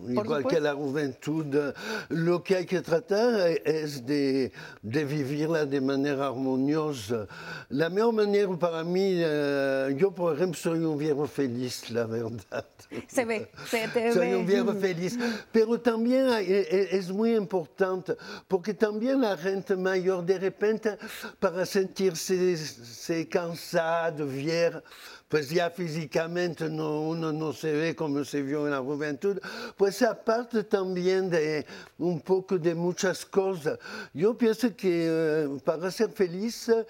igual 0.07 0.45
que 0.45 0.59
la 0.59 0.75
juventud. 0.75 1.73
Lo 2.09 2.43
que 2.43 2.57
hay 2.57 2.65
que 2.67 2.81
tratar 2.81 3.49
es 3.65 4.05
de, 4.05 4.51
de 4.83 5.05
vivirla 5.05 5.65
de 5.65 5.81
manera 5.81 6.27
armoniosa. 6.27 7.25
La 7.69 7.89
mejor 7.89 8.13
manera 8.13 8.55
para 8.59 8.83
mí, 8.83 9.13
eh, 9.15 9.95
yo 9.97 10.11
por 10.11 10.35
ejemplo 10.35 10.59
soy 10.59 10.79
un 10.79 10.99
viejo 10.99 11.25
feliz, 11.25 11.89
la 11.89 12.05
verdad. 12.05 12.65
Se 13.07 13.25
ve, 13.25 13.49
se 13.65 13.87
te 13.87 14.13
Soy 14.13 14.33
un 14.33 14.45
viejo 14.45 14.73
feliz. 14.73 15.17
Pero 15.51 15.79
también 15.81 16.27
es 16.37 17.11
muy 17.11 17.35
importante, 17.35 18.15
porque 18.47 18.75
también 18.75 19.21
la 19.21 19.35
gente 19.35 19.75
mayor 19.75 20.23
de 20.23 20.37
repente 20.37 20.66
para 21.39 21.65
sentirse 21.65 23.27
cansado, 23.29 24.27
viejo, 24.27 24.81
pues 24.81 25.16
ya 25.29 25.69
físicamente 25.69 26.69
no, 26.69 27.01
uno 27.01 27.33
no 27.33 27.51
se 27.51 27.73
ve 27.73 27.95
como 27.95 28.23
se 28.23 28.41
vio 28.41 28.65
en 28.65 28.71
la 28.71 28.79
juventud, 28.79 29.37
pues 29.75 30.01
aparte 30.01 30.63
también 30.63 31.29
de 31.29 31.65
un 31.97 32.21
poco 32.21 32.57
de 32.57 32.73
muchas 32.73 33.25
cosas. 33.25 33.77
Yo 34.13 34.37
pienso 34.37 34.73
que 34.75 35.07
eh, 35.09 35.59
para 35.65 35.91
ser 35.91 36.11
feliz 36.11 36.69
eh, 36.69 36.85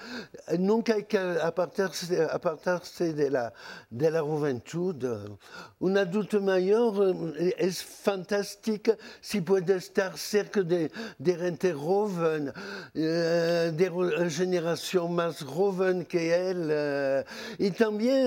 nunca 0.60 0.94
hay 0.94 1.06
que 1.06 1.17
apartarse, 1.17 3.13
de, 3.13 3.32
la, 3.32 3.51
de 3.89 4.20
juventud. 4.20 5.38
Un 5.79 5.98
adulto 5.98 6.39
mayor 6.39 7.34
eh, 7.39 7.56
es 7.58 7.84
fantástico 7.84 8.96
si 9.20 9.41
puede 9.41 9.77
estar 9.77 10.15
cerca 10.15 10.62
de, 10.62 10.91
de 11.17 11.36
gente 11.36 11.74
joven, 11.74 12.53
de 12.94 14.29
generación 14.29 15.15
más 15.15 15.41
joven 15.44 16.06
que 16.06 16.50
él. 16.50 17.25
y 17.58 17.72
también 17.72 18.26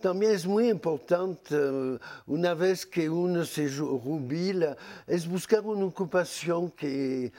también, 0.00 0.32
es 0.32 0.46
muy 0.46 0.68
importante, 0.68 1.54
eh, 1.54 1.98
una 2.26 2.54
vez 2.54 2.86
que 2.86 3.08
uno 3.08 3.44
se 3.44 3.68
jubila, 3.68 4.76
es 5.06 5.28
buscar 5.28 5.60
una 5.60 5.84
ocupación 5.86 6.70
que, 6.70 7.32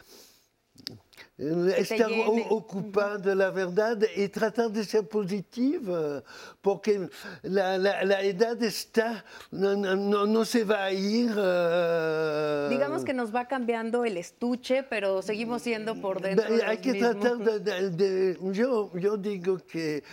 estar 1.38 2.10
ocupada, 2.50 3.34
la 3.34 3.50
verdad, 3.50 3.98
y 4.16 4.28
tratar 4.28 4.70
de 4.70 4.84
ser 4.84 5.08
positiva, 5.08 6.24
porque 6.62 7.10
la, 7.42 7.78
la, 7.78 8.22
edad 8.22 8.62
está, 8.62 9.26
no, 9.50 9.76
no, 9.76 10.26
no, 10.26 10.46
se 10.46 10.64
va 10.64 10.86
a 10.86 10.92
ir. 10.92 11.32
Uh, 11.32 12.70
Digamos 12.70 13.04
que 13.04 13.14
nos 13.14 13.34
va 13.34 13.46
cambiando 13.48 14.06
el 14.06 14.18
estuche, 14.18 14.84
pero 14.84 15.22
seguimos 15.22 15.62
siendo 15.62 15.96
por 15.96 16.22
dentro. 16.22 16.46
Hay 16.66 16.78
que 16.78 16.94
tratar 16.94 17.38
de, 17.38 18.38
yo, 18.52 18.92
yo 18.94 19.18
digo 19.18 19.58
que 19.58 20.04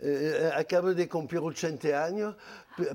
eh, 0.00 0.50
acabo 0.54 0.94
de 0.94 1.08
cumplir 1.08 1.40
80 1.40 2.04
años, 2.04 2.36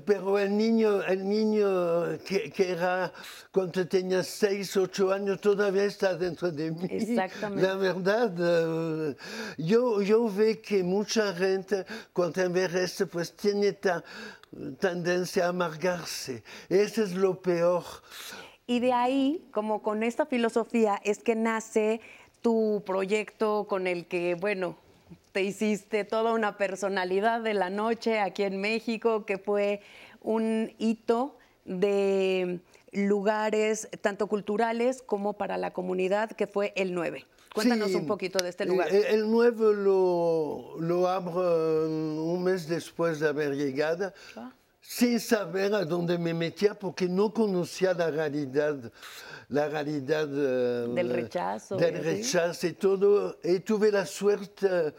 pero 0.06 0.38
el 0.38 0.56
niño, 0.56 1.02
el 1.02 1.28
niño 1.28 2.18
que, 2.24 2.50
que, 2.50 2.72
era 2.72 3.12
cuando 3.52 3.86
tenía 3.86 4.22
6, 4.22 4.76
8 4.78 5.12
años 5.12 5.40
todavía 5.40 5.84
está 5.84 6.16
dentro 6.16 6.50
de 6.50 6.70
mí. 6.70 6.86
Exactamente. 6.88 7.66
La 7.66 7.74
verdad, 7.74 8.32
eh, 8.38 9.16
yo, 9.58 10.00
yo 10.00 10.30
veo 10.30 10.62
que 10.62 10.82
mucha 10.82 11.34
gente 11.34 11.84
cuando 12.14 12.40
envejece 12.40 13.04
pues 13.04 13.36
tiene 13.36 13.74
ta, 13.74 14.02
tendencia 14.78 15.44
a 15.44 15.48
amargarse. 15.48 16.42
Eso 16.70 17.02
es 17.02 17.14
lo 17.14 17.42
peor. 17.42 17.84
Y 18.66 18.80
de 18.80 18.94
ahí, 18.94 19.46
como 19.52 19.82
con 19.82 20.02
esta 20.02 20.24
filosofía, 20.24 20.98
es 21.04 21.18
que 21.18 21.34
nace 21.34 22.00
tu 22.40 22.82
proyecto 22.86 23.66
con 23.68 23.86
el 23.86 24.06
que, 24.06 24.36
bueno, 24.36 24.76
te 25.34 25.42
hiciste 25.42 26.04
toda 26.04 26.32
una 26.32 26.56
personalidad 26.56 27.40
de 27.40 27.54
la 27.54 27.68
noche 27.68 28.20
aquí 28.20 28.44
en 28.44 28.60
México, 28.60 29.26
que 29.26 29.36
fue 29.36 29.80
un 30.20 30.72
hito 30.78 31.36
de 31.64 32.60
lugares 32.92 33.88
tanto 34.00 34.28
culturales 34.28 35.02
como 35.02 35.32
para 35.32 35.58
la 35.58 35.72
comunidad, 35.72 36.30
que 36.30 36.46
fue 36.46 36.72
el 36.76 36.94
9. 36.94 37.26
Cuéntanos 37.52 37.92
un 37.96 38.06
poquito 38.06 38.40
de 38.44 38.50
este 38.50 38.64
lugar. 38.64 38.94
Eh, 38.94 39.06
el 39.10 39.28
9 39.28 39.74
lo, 39.74 40.76
lo 40.78 41.08
abro 41.08 41.84
un 41.88 42.44
mes 42.44 42.68
después 42.68 43.18
de 43.18 43.26
haber 43.26 43.56
llegado, 43.56 44.12
ah. 44.36 44.52
sin 44.80 45.18
saber 45.18 45.74
a 45.74 45.84
dónde 45.84 46.16
me 46.16 46.32
metía, 46.32 46.78
porque 46.78 47.08
no 47.08 47.34
conocía 47.34 47.92
la 47.92 48.08
realidad 48.08 48.76
la 49.54 49.68
realidad 49.68 50.28
eh, 50.32 50.88
del 50.92 51.10
rechazo. 51.10 51.76
Del 51.76 52.02
rechazo 52.02 52.66
y 52.66 52.72
todo. 52.72 53.38
Y 53.44 53.60
tuve 53.60 53.92
la 53.92 54.04
suerte, 54.04 54.94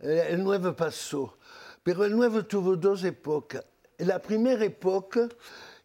eh, 0.00 0.26
el 0.30 0.44
nuevo 0.44 0.76
pasó. 0.76 1.38
Pero 1.82 2.04
el 2.04 2.14
nuevo 2.14 2.44
tuvo 2.44 2.76
dos 2.76 3.04
épocas. 3.04 3.64
La 3.98 4.20
primera 4.20 4.62
época, 4.64 5.28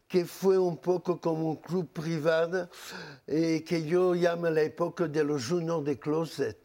que 0.07 0.25
fue 0.25 0.57
un 0.57 0.77
poco 0.77 1.21
como 1.21 1.51
un 1.51 1.55
club 1.55 1.87
privado, 1.93 2.69
y 3.25 3.61
que 3.61 3.81
yo 3.85 4.13
llamo 4.13 4.49
la 4.49 4.61
época 4.61 5.07
de 5.07 5.23
los 5.23 5.47
juniors 5.47 5.85
de 5.85 5.97
closet. 5.97 6.59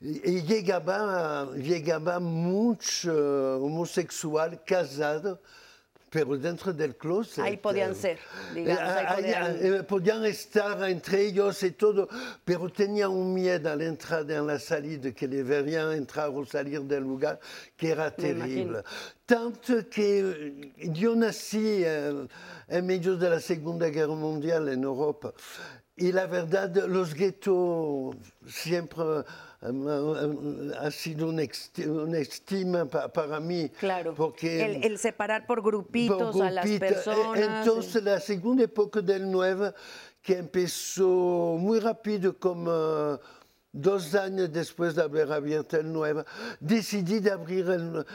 Y 0.00 0.42
llegaba, 0.42 1.50
llegaba 1.56 2.20
mucho 2.20 3.58
homosexual 3.60 4.62
casado 4.64 5.40
pero 6.14 6.38
dentro 6.38 6.72
del 6.72 6.94
closet. 6.94 7.42
Ahí 7.44 7.56
podían 7.56 7.90
eh, 7.90 7.94
ser, 7.96 8.18
digamos. 8.54 8.80
Eh, 9.60 9.82
podían... 9.82 10.24
estar 10.24 10.88
entre 10.88 11.26
ellos 11.26 11.60
y 11.64 11.72
todo, 11.72 12.08
pero 12.44 12.70
tenían 12.70 13.10
un 13.10 13.34
miedo 13.34 13.68
al 13.68 13.82
entrar 13.82 14.30
en 14.30 14.46
la 14.46 14.60
salida, 14.60 15.10
que 15.10 15.26
le 15.26 15.42
verían 15.42 15.90
entrar 15.90 16.28
o 16.28 16.46
salir 16.46 16.82
del 16.82 17.02
lugar, 17.02 17.40
que 17.76 17.90
era 17.90 18.14
terrible. 18.14 18.84
Tanto 19.26 19.88
que 19.90 20.72
yo 20.92 21.16
nací 21.16 21.82
en 21.84 22.86
medio 22.86 23.16
de 23.16 23.30
la 23.30 23.40
Segunda 23.40 23.88
Guerra 23.88 24.14
Mundial 24.14 24.68
en 24.68 24.84
Europa. 24.84 25.34
Y 25.96 26.10
la 26.10 26.26
verdad, 26.26 26.74
los 26.88 27.14
guetos 27.14 28.16
siempre 28.46 29.24
ha 30.80 30.90
sido 30.90 31.28
una, 31.28 31.42
estima 32.18 32.84
para 32.86 33.38
mí. 33.38 33.68
Claro, 33.78 34.12
porque 34.14 34.80
el, 34.82 34.98
separar 34.98 35.46
por 35.46 35.62
grupitos 35.62 36.40
a 36.40 36.50
las 36.50 36.68
personas. 36.68 37.40
Entonces, 37.40 38.02
la 38.02 38.18
segunda 38.18 38.64
época 38.64 39.00
del 39.00 39.30
9, 39.30 39.72
que 40.20 40.38
empezó 40.38 41.56
muy 41.60 41.78
rápido 41.78 42.36
como 42.38 43.20
dos 43.74 44.14
años 44.14 44.52
después 44.52 44.94
de 44.94 45.02
haber 45.02 45.30
abierto 45.32 45.76
el 45.76 45.92
Nueva, 45.92 46.24
decidí 46.60 47.18
de 47.18 47.32
abrir 47.32 47.68
el, 47.68 48.06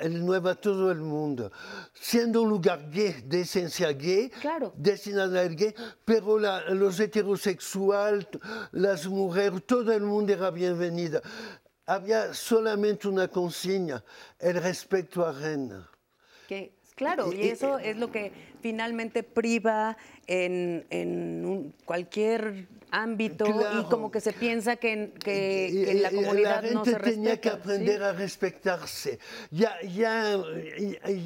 el 0.00 0.24
Nueva 0.24 0.52
a 0.52 0.54
todo 0.54 0.92
el 0.92 1.00
mundo, 1.00 1.50
siendo 1.92 2.42
un 2.42 2.50
lugar 2.50 2.88
gay, 2.90 3.22
de 3.24 3.40
esencia 3.40 3.92
gay, 3.92 4.30
destinado 4.76 5.38
al 5.38 5.56
gay, 5.56 5.74
pero 6.04 6.38
los 6.38 7.00
heterosexuales, 7.00 8.28
las 8.70 9.06
mujeres, 9.08 9.64
todo 9.66 9.92
el 9.92 10.02
mundo 10.02 10.32
era 10.32 10.50
bienvenido. 10.50 11.20
Había 11.84 12.32
solamente 12.32 13.08
una 13.08 13.26
consigna, 13.28 14.04
el 14.38 14.62
respeto 14.62 15.26
a 15.26 15.32
Reina. 15.32 15.90
claro, 16.94 17.32
y, 17.32 17.48
eso 17.48 17.78
es 17.78 17.96
lo 17.96 18.12
que 18.12 18.30
finalmente 18.60 19.24
priva 19.24 19.96
en, 20.26 20.86
en 20.90 21.74
cualquier 21.84 22.68
ámbito 22.90 23.44
y 23.46 23.84
como 23.84 24.10
que 24.10 24.20
se 24.20 24.32
piensa 24.32 24.76
que, 24.76 25.12
que, 25.18 25.90
en 25.90 26.02
la 26.02 26.10
comunidad 26.10 26.62
la 26.62 26.68
gente 26.68 26.94
tenía 26.94 27.40
que 27.40 27.48
aprender 27.50 28.02
a 28.02 28.12
respetarse. 28.12 29.18
Ya, 29.50 29.80
ya, 29.82 30.36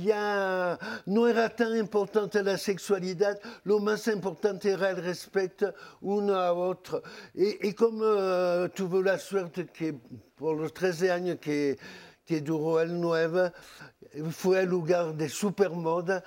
ya 0.05 0.79
no 1.07 1.29
era 1.29 1.49
tan 1.55 1.77
importante 1.77 2.43
la 2.43 2.59
sexualidad, 2.59 3.39
lo 3.65 3.79
más 3.79 4.07
importante 4.09 4.71
era 4.71 4.91
el 4.91 5.03
respeto 5.03 5.75
uno 6.01 6.35
a 6.37 6.53
otro. 6.53 7.03
Y, 7.35 7.69
y 7.69 7.73
como 7.75 8.05
uh, 8.05 8.69
tuve 8.71 9.03
la 9.03 9.19
suerte 9.19 9.67
que 9.67 9.95
por 10.37 10.57
los 10.59 10.73
13 10.73 11.11
años 11.13 11.39
que, 11.41 11.79
que 12.25 12.41
duró 12.41 12.81
el 12.81 13.01
9, 13.01 13.53
fue 14.31 14.61
el 14.61 14.69
lugar 14.69 15.15
de 15.15 15.29
supermoda, 15.29 16.23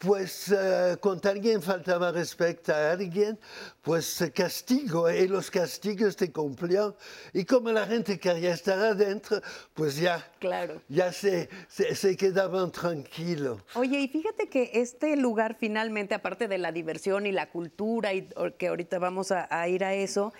pues 0.00 0.48
uh, 0.48 0.98
cuando 0.98 1.28
alguien 1.28 1.60
faltaba 1.60 2.10
respeto 2.10 2.72
a 2.72 2.92
alguien, 2.92 3.38
pues 3.82 4.24
castigo, 4.34 5.10
y 5.10 5.28
los 5.28 5.50
castigos 5.50 6.16
te 6.16 6.32
cumplían. 6.32 6.94
Y 7.34 7.44
como 7.44 7.70
la 7.70 7.86
gente 7.86 8.18
quería 8.18 8.54
estar 8.54 8.78
adentro, 8.78 9.42
pues 9.74 9.98
ya, 9.98 10.26
claro. 10.38 10.80
ya 10.88 11.12
se, 11.12 11.50
se, 11.68 12.16
quedaban 12.16 12.72
tranquilos. 12.72 13.60
Oye, 13.74 14.00
y 14.00 14.08
fíjate 14.08 14.48
que 14.48 14.70
este 14.72 15.16
lugar 15.16 15.58
finalmente, 15.60 16.14
aparte 16.14 16.48
de 16.48 16.56
la 16.56 16.72
diversión 16.72 17.26
y 17.26 17.32
la 17.32 17.50
cultura, 17.50 18.14
y 18.14 18.26
que 18.56 18.68
ahorita 18.68 18.98
vamos 18.98 19.30
a, 19.32 19.48
a 19.50 19.68
ir 19.68 19.84
a 19.84 19.92
eso, 19.92 20.32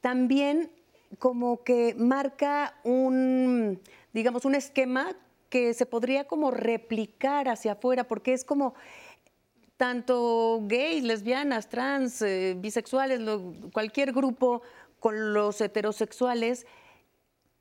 también 0.00 0.72
como 1.18 1.62
que 1.64 1.94
marca 1.98 2.80
un, 2.82 3.78
digamos, 4.14 4.46
un 4.46 4.54
esquema 4.54 5.14
que 5.52 5.74
se 5.74 5.84
podría 5.84 6.24
como 6.24 6.50
replicar 6.50 7.46
hacia 7.50 7.72
afuera, 7.72 8.04
porque 8.04 8.32
es 8.32 8.42
como 8.42 8.74
tanto 9.76 10.60
gays, 10.62 11.04
lesbianas, 11.04 11.68
trans, 11.68 12.22
eh, 12.22 12.54
bisexuales, 12.56 13.20
cualquier 13.70 14.12
grupo 14.14 14.62
con 14.98 15.34
los 15.34 15.60
heterosexuales, 15.60 16.64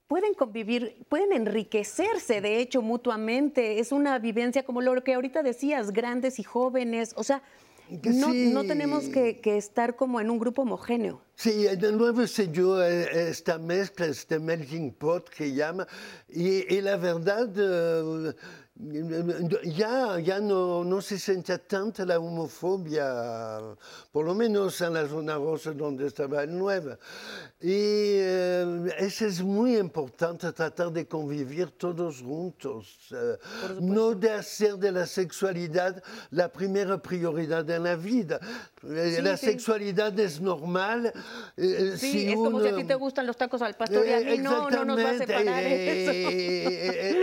pueden 0.07 0.33
convivir, 0.35 1.05
pueden 1.09 1.33
enriquecerse, 1.33 2.39
de 2.39 2.61
hecho, 2.61 2.81
mutuamente. 2.81 3.79
Es 3.81 3.91
una 3.91 4.19
vivencia 4.19 4.63
como 4.63 4.79
lo 4.79 5.03
que 5.03 5.13
ahorita 5.13 5.43
decías, 5.43 5.91
grandes 5.91 6.39
y 6.39 6.43
jóvenes. 6.43 7.13
O 7.17 7.25
sea, 7.25 7.41
no, 8.03 8.63
tenemos 8.63 9.05
que, 9.09 9.39
estar 9.57 9.95
como 9.95 10.19
en 10.21 10.29
un 10.29 10.39
grupo 10.39 10.61
homogéneo. 10.61 11.21
Sí, 11.35 11.63
de 11.63 11.91
nuevo 11.91 12.25
se 12.27 12.47
dio 12.47 12.83
eh, 12.83 13.29
esta 13.29 13.57
mezcla, 13.57 14.05
este 14.05 14.39
melting 14.39 14.91
pot 14.93 15.29
que 15.29 15.53
llama, 15.53 15.87
y, 16.29 16.81
la 16.81 16.97
verdad... 16.97 18.35
Ya, 18.75 20.17
ya 20.19 20.39
no, 20.39 20.83
no 20.83 21.01
se 21.01 21.19
sentía 21.19 21.57
tanta 21.59 22.03
la 22.05 22.17
homofobia, 22.17 23.59
por 24.11 24.25
lo 24.25 24.33
menos 24.33 24.79
en 24.81 24.93
la 24.93 25.07
zona 25.07 25.35
rosa 25.35 25.71
donde 25.71 26.07
estaba 26.07 26.41
el 26.43 26.57
9. 26.57 26.97
Y 27.59 27.69
eh, 27.69 28.95
eso 28.97 29.25
es 29.27 29.41
muy 29.43 29.77
importante, 29.77 30.51
tratar 30.53 30.91
de 30.91 31.05
convivir 31.05 31.71
todos 31.71 32.21
juntos, 32.21 33.09
eh, 33.11 33.37
no 33.81 34.15
de 34.15 34.31
hacer 34.31 34.77
de 34.77 34.91
la 34.91 35.05
sexualidad 35.05 36.01
la 36.31 36.51
primera 36.51 36.99
prioridad 36.99 37.69
en 37.69 37.83
la 37.83 37.95
vida. 37.95 38.39
Eh, 38.83 39.19
la 39.21 39.37
sexualidad 39.37 40.17
es 40.19 40.41
normal. 40.41 41.13
sí, 41.97 42.29
es 42.29 42.35
como 42.35 42.61
si 42.61 42.67
a 42.67 42.75
ti 42.75 42.83
te 42.83 42.95
gustan 42.95 43.27
los 43.27 43.37
tacos 43.37 43.61
al 43.61 43.75
pastor 43.75 44.05
y 44.07 44.13
a 44.13 44.19
mí 44.19 44.37
no, 44.37 44.69
no 44.69 44.85
nos 44.85 44.97
va 44.97 45.11
a 45.11 45.17
separar 45.17 45.63
eso. 45.63 46.11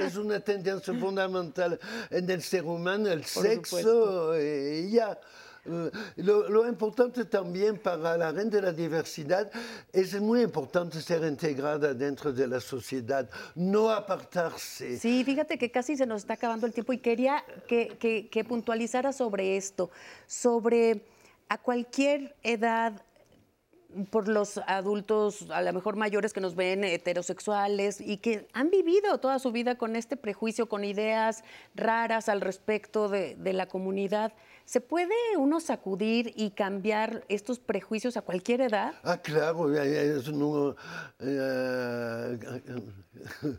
es 0.06 0.16
una 0.16 0.40
tendencia 0.48 0.94
fundamental 0.94 1.78
en 2.10 2.30
el 2.30 2.42
ser 2.42 2.64
humano, 2.64 3.08
el 3.08 3.24
sexo, 3.24 4.38
y 4.38 4.90
ya. 4.90 5.18
Eh, 5.68 5.90
lo, 6.16 6.68
importante 6.68 7.24
también 7.24 7.78
para 7.78 8.16
la 8.16 8.32
gente 8.32 8.56
de 8.56 8.62
la 8.62 8.72
diversidad 8.72 9.50
es 9.92 10.20
muy 10.20 10.42
importante 10.42 11.00
ser 11.00 11.24
integrada 11.24 11.94
dentro 11.94 12.32
de 12.32 12.46
la 12.46 12.60
sociedad, 12.60 13.28
no 13.54 13.90
apartarse. 13.90 14.98
Sí, 14.98 15.24
fíjate 15.24 15.58
que 15.58 15.70
casi 15.70 15.96
se 15.96 16.06
nos 16.06 16.22
está 16.22 16.34
acabando 16.34 16.66
el 16.66 16.72
tiempo 16.72 16.92
y 16.92 16.98
quería 16.98 17.44
que, 17.66 17.96
que, 17.98 18.28
que 18.28 18.44
puntualizara 18.44 19.12
sobre 19.12 19.56
esto, 19.56 19.90
sobre 20.26 21.02
a 21.48 21.58
cualquier 21.58 22.36
edad 22.42 23.02
por 24.10 24.28
los 24.28 24.58
adultos, 24.66 25.50
a 25.50 25.62
lo 25.62 25.72
mejor 25.72 25.96
mayores 25.96 26.32
que 26.32 26.40
nos 26.40 26.54
ven 26.54 26.84
heterosexuales 26.84 28.00
y 28.00 28.18
que 28.18 28.46
han 28.52 28.70
vivido 28.70 29.18
toda 29.18 29.38
su 29.38 29.50
vida 29.50 29.76
con 29.76 29.96
este 29.96 30.16
prejuicio, 30.16 30.68
con 30.68 30.84
ideas 30.84 31.42
raras 31.74 32.28
al 32.28 32.40
respecto 32.40 33.08
de, 33.08 33.34
de 33.36 33.52
la 33.54 33.66
comunidad. 33.66 34.32
¿Se 34.68 34.82
puede 34.82 35.14
uno 35.38 35.60
sacudir 35.60 36.34
y 36.36 36.50
cambiar 36.50 37.24
estos 37.30 37.58
prejuicios 37.58 38.18
a 38.18 38.20
cualquier 38.20 38.60
edad? 38.60 38.92
Ah, 39.02 39.16
claro, 39.16 39.74
es 39.74 40.28
un, 40.28 40.76
eh, 41.20 42.38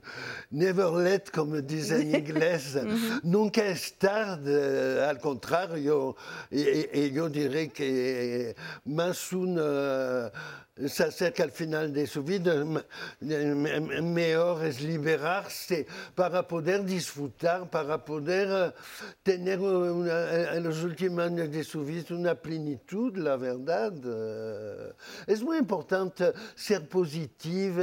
never 0.52 0.91
let, 0.91 1.24
como 1.34 1.60
dicen 1.62 2.13
en 2.13 2.19
inglés. 2.19 2.78
Nunca 3.24 3.65
es 3.65 3.98
tarde, 3.98 5.04
al 5.04 5.17
contrario, 5.17 6.15
y, 6.52 7.00
y 7.00 7.12
yo 7.12 7.28
diré 7.28 7.69
que 7.69 8.56
más 8.86 9.34
una 9.34 10.32
se 10.88 11.04
acerca 11.04 11.43
al 11.43 11.52
final 11.52 11.93
de 11.93 12.08
su 12.08 12.24
vida, 12.24 12.63
mejor 13.19 14.65
es 14.65 14.82
liberarse 14.82 15.86
para 16.15 16.48
poder 16.48 16.86
disfrutar, 16.86 17.69
para 17.69 18.04
poder 18.04 18.48
eh, 18.50 18.74
tener 19.22 19.60
en 19.60 20.63
los 20.63 20.82
últimos 20.84 20.99
años 21.08 21.52
de 21.52 21.64
su 21.64 21.84
vida 21.84 22.04
una 22.12 22.36
plenitud, 22.36 23.16
la 23.18 23.38
verdad. 23.38 23.94
Eh, 24.04 24.94
es 25.28 25.42
muy 25.42 25.58
importante 25.58 26.34
ser 26.56 26.88
positivo 26.88 27.82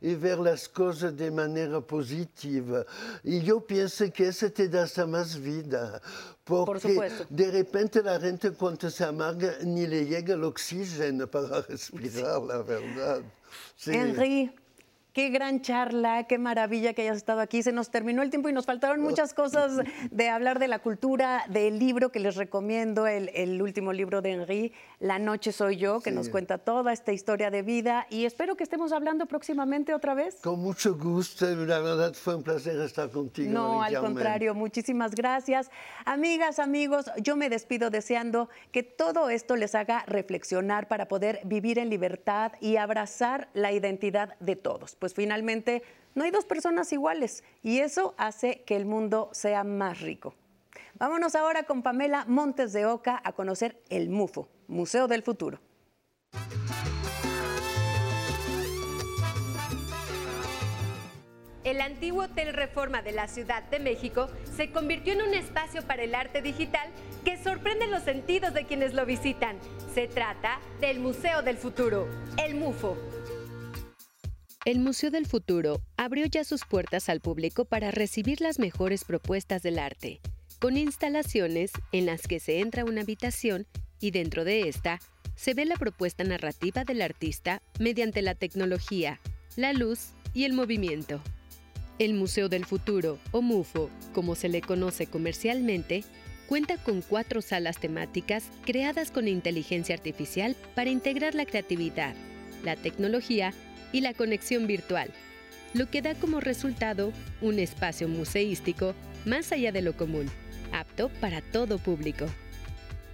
y, 0.00 0.14
ver 0.14 0.38
las 0.38 0.68
cosas 0.68 1.16
de 1.16 1.30
manera 1.30 1.80
positiva. 1.80 2.84
Y 3.22 3.40
yo 3.40 3.60
pienso 3.66 4.10
que 4.12 4.28
eso 4.28 4.50
te 4.50 4.68
da 4.68 4.86
más 5.06 5.38
vida. 5.38 6.00
Porque 6.44 7.10
de 7.28 7.50
repente 7.50 8.02
la 8.02 8.20
gente 8.20 8.52
cuando 8.52 8.90
se 8.90 9.04
amarga 9.04 9.56
ni 9.62 9.86
le 9.86 10.06
llega 10.06 10.34
el 10.34 10.44
oxígeno 10.44 11.26
para 11.30 11.62
respirar, 11.62 12.42
la 12.42 12.62
verdad. 12.62 13.22
Sí. 13.76 14.50
Qué 15.14 15.28
gran 15.28 15.60
charla, 15.60 16.24
qué 16.24 16.38
maravilla 16.38 16.92
que 16.92 17.02
hayas 17.02 17.18
estado 17.18 17.38
aquí. 17.38 17.62
Se 17.62 17.70
nos 17.70 17.88
terminó 17.88 18.20
el 18.22 18.30
tiempo 18.30 18.48
y 18.48 18.52
nos 18.52 18.66
faltaron 18.66 19.00
muchas 19.00 19.32
cosas 19.32 19.78
de 20.10 20.28
hablar 20.28 20.58
de 20.58 20.66
la 20.66 20.80
cultura, 20.80 21.44
del 21.48 21.78
libro 21.78 22.10
que 22.10 22.18
les 22.18 22.34
recomiendo, 22.34 23.06
el, 23.06 23.62
último 23.62 23.92
libro 23.92 24.22
de 24.22 24.32
Henry, 24.32 24.72
La 24.98 25.20
Noche 25.20 25.52
Soy 25.52 25.76
Yo, 25.76 26.00
que 26.00 26.10
nos 26.10 26.28
cuenta 26.30 26.58
toda 26.58 26.92
esta 26.92 27.12
historia 27.12 27.52
de 27.52 27.62
vida. 27.62 28.08
Y 28.10 28.24
espero 28.24 28.56
que 28.56 28.64
estemos 28.64 28.90
hablando 28.90 29.26
próximamente 29.26 29.94
otra 29.94 30.14
vez. 30.14 30.40
Con 30.42 30.58
mucho 30.58 30.98
gusto, 30.98 31.46
la 31.46 31.78
verdad 31.78 32.12
fue 32.14 32.34
un 32.34 32.42
placer 32.42 32.80
estar 32.80 33.08
contigo. 33.08 33.52
No, 33.52 33.84
al 33.84 33.96
contrario, 34.00 34.52
muchísimas 34.56 35.14
gracias. 35.14 35.70
Amigas, 36.06 36.58
amigos, 36.58 37.08
yo 37.22 37.36
me 37.36 37.48
despido 37.50 37.88
deseando 37.88 38.48
que 38.72 38.82
todo 38.82 39.30
esto 39.30 39.54
les 39.54 39.76
haga 39.76 40.02
reflexionar 40.08 40.88
para 40.88 41.06
poder 41.06 41.40
vivir 41.44 41.78
en 41.78 41.88
libertad 41.88 42.50
y 42.60 42.78
abrazar 42.78 43.48
la 43.54 43.70
identidad 43.70 44.36
de 44.40 44.56
todos 44.56 44.96
pues 45.04 45.12
finalmente 45.12 45.82
no 46.14 46.24
hay 46.24 46.30
dos 46.30 46.46
personas 46.46 46.90
iguales 46.90 47.44
y 47.62 47.80
eso 47.80 48.14
hace 48.16 48.62
que 48.62 48.74
el 48.74 48.86
mundo 48.86 49.28
sea 49.34 49.62
más 49.62 50.00
rico. 50.00 50.34
Vámonos 50.94 51.34
ahora 51.34 51.64
con 51.64 51.82
Pamela 51.82 52.24
Montes 52.26 52.72
de 52.72 52.86
Oca 52.86 53.20
a 53.22 53.32
conocer 53.32 53.78
el 53.90 54.08
MUFO, 54.08 54.48
Museo 54.66 55.06
del 55.06 55.22
Futuro. 55.22 55.60
El 61.64 61.82
antiguo 61.82 62.24
Hotel 62.24 62.54
Reforma 62.54 63.02
de 63.02 63.12
la 63.12 63.28
Ciudad 63.28 63.62
de 63.64 63.80
México 63.80 64.28
se 64.56 64.70
convirtió 64.70 65.12
en 65.12 65.20
un 65.20 65.34
espacio 65.34 65.82
para 65.82 66.02
el 66.02 66.14
arte 66.14 66.40
digital 66.40 66.88
que 67.26 67.36
sorprende 67.36 67.88
los 67.88 68.04
sentidos 68.04 68.54
de 68.54 68.64
quienes 68.64 68.94
lo 68.94 69.04
visitan. 69.04 69.58
Se 69.92 70.08
trata 70.08 70.60
del 70.80 70.98
Museo 70.98 71.42
del 71.42 71.58
Futuro, 71.58 72.08
el 72.38 72.54
MUFO. 72.54 72.96
El 74.64 74.78
Museo 74.78 75.10
del 75.10 75.26
Futuro 75.26 75.82
abrió 75.98 76.24
ya 76.24 76.42
sus 76.42 76.64
puertas 76.64 77.10
al 77.10 77.20
público 77.20 77.66
para 77.66 77.90
recibir 77.90 78.40
las 78.40 78.58
mejores 78.58 79.04
propuestas 79.04 79.62
del 79.62 79.78
arte, 79.78 80.22
con 80.58 80.78
instalaciones 80.78 81.70
en 81.92 82.06
las 82.06 82.22
que 82.22 82.40
se 82.40 82.60
entra 82.60 82.80
a 82.80 82.84
una 82.86 83.02
habitación 83.02 83.66
y 84.00 84.10
dentro 84.10 84.42
de 84.42 84.66
esta 84.66 85.00
se 85.34 85.52
ve 85.52 85.66
la 85.66 85.76
propuesta 85.76 86.24
narrativa 86.24 86.84
del 86.84 87.02
artista 87.02 87.60
mediante 87.78 88.22
la 88.22 88.34
tecnología, 88.34 89.20
la 89.56 89.74
luz 89.74 90.12
y 90.32 90.44
el 90.44 90.54
movimiento. 90.54 91.20
El 91.98 92.14
Museo 92.14 92.48
del 92.48 92.64
Futuro, 92.64 93.18
o 93.32 93.42
MUFO, 93.42 93.90
como 94.14 94.34
se 94.34 94.48
le 94.48 94.62
conoce 94.62 95.06
comercialmente, 95.06 96.04
cuenta 96.48 96.82
con 96.82 97.02
cuatro 97.02 97.42
salas 97.42 97.78
temáticas 97.78 98.44
creadas 98.64 99.10
con 99.10 99.28
inteligencia 99.28 99.94
artificial 99.94 100.56
para 100.74 100.88
integrar 100.88 101.34
la 101.34 101.44
creatividad, 101.44 102.14
la 102.64 102.76
tecnología 102.76 103.52
y 103.94 104.00
la 104.00 104.12
conexión 104.12 104.66
virtual, 104.66 105.08
lo 105.72 105.88
que 105.88 106.02
da 106.02 106.16
como 106.16 106.40
resultado 106.40 107.12
un 107.40 107.60
espacio 107.60 108.08
museístico 108.08 108.92
más 109.24 109.52
allá 109.52 109.70
de 109.70 109.82
lo 109.82 109.96
común, 109.96 110.28
apto 110.72 111.10
para 111.20 111.40
todo 111.40 111.78
público. 111.78 112.26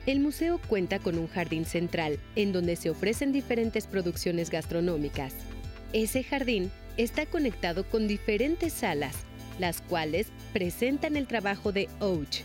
El 0.07 0.21
museo 0.21 0.59
cuenta 0.69 0.99
con 0.99 1.19
un 1.19 1.29
jardín 1.29 1.67
central 1.67 2.19
en 2.35 2.53
donde 2.53 2.77
se 2.77 2.89
ofrecen 2.89 3.31
diferentes 3.31 3.87
producciones 3.87 4.49
gastronómicas. 4.49 5.35
Ese 5.93 6.23
jardín 6.23 6.71
está 6.97 7.27
conectado 7.27 7.85
con 7.87 8.09
diferentes 8.09 8.73
salas, 8.73 9.17
las 9.59 9.83
cuales 9.83 10.29
presentan 10.55 11.15
el 11.17 11.27
trabajo 11.27 11.73
de 11.73 11.91
Ouch, 12.01 12.39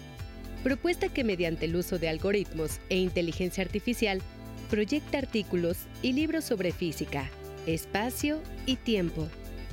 propuesta 0.62 1.08
que 1.08 1.24
mediante 1.24 1.67
el 1.67 1.76
uso 1.78 2.00
de 2.00 2.10
algoritmos 2.10 2.82
e 2.89 2.98
inteligencia 2.98 3.63
artificial 3.63 4.21
proyecta 4.69 5.19
artículos 5.19 5.78
y 6.02 6.12
libros 6.12 6.43
sobre 6.43 6.74
física, 6.74 7.30
Espacio 7.67 8.41
y 8.67 8.75
Tiempo, 8.75 9.28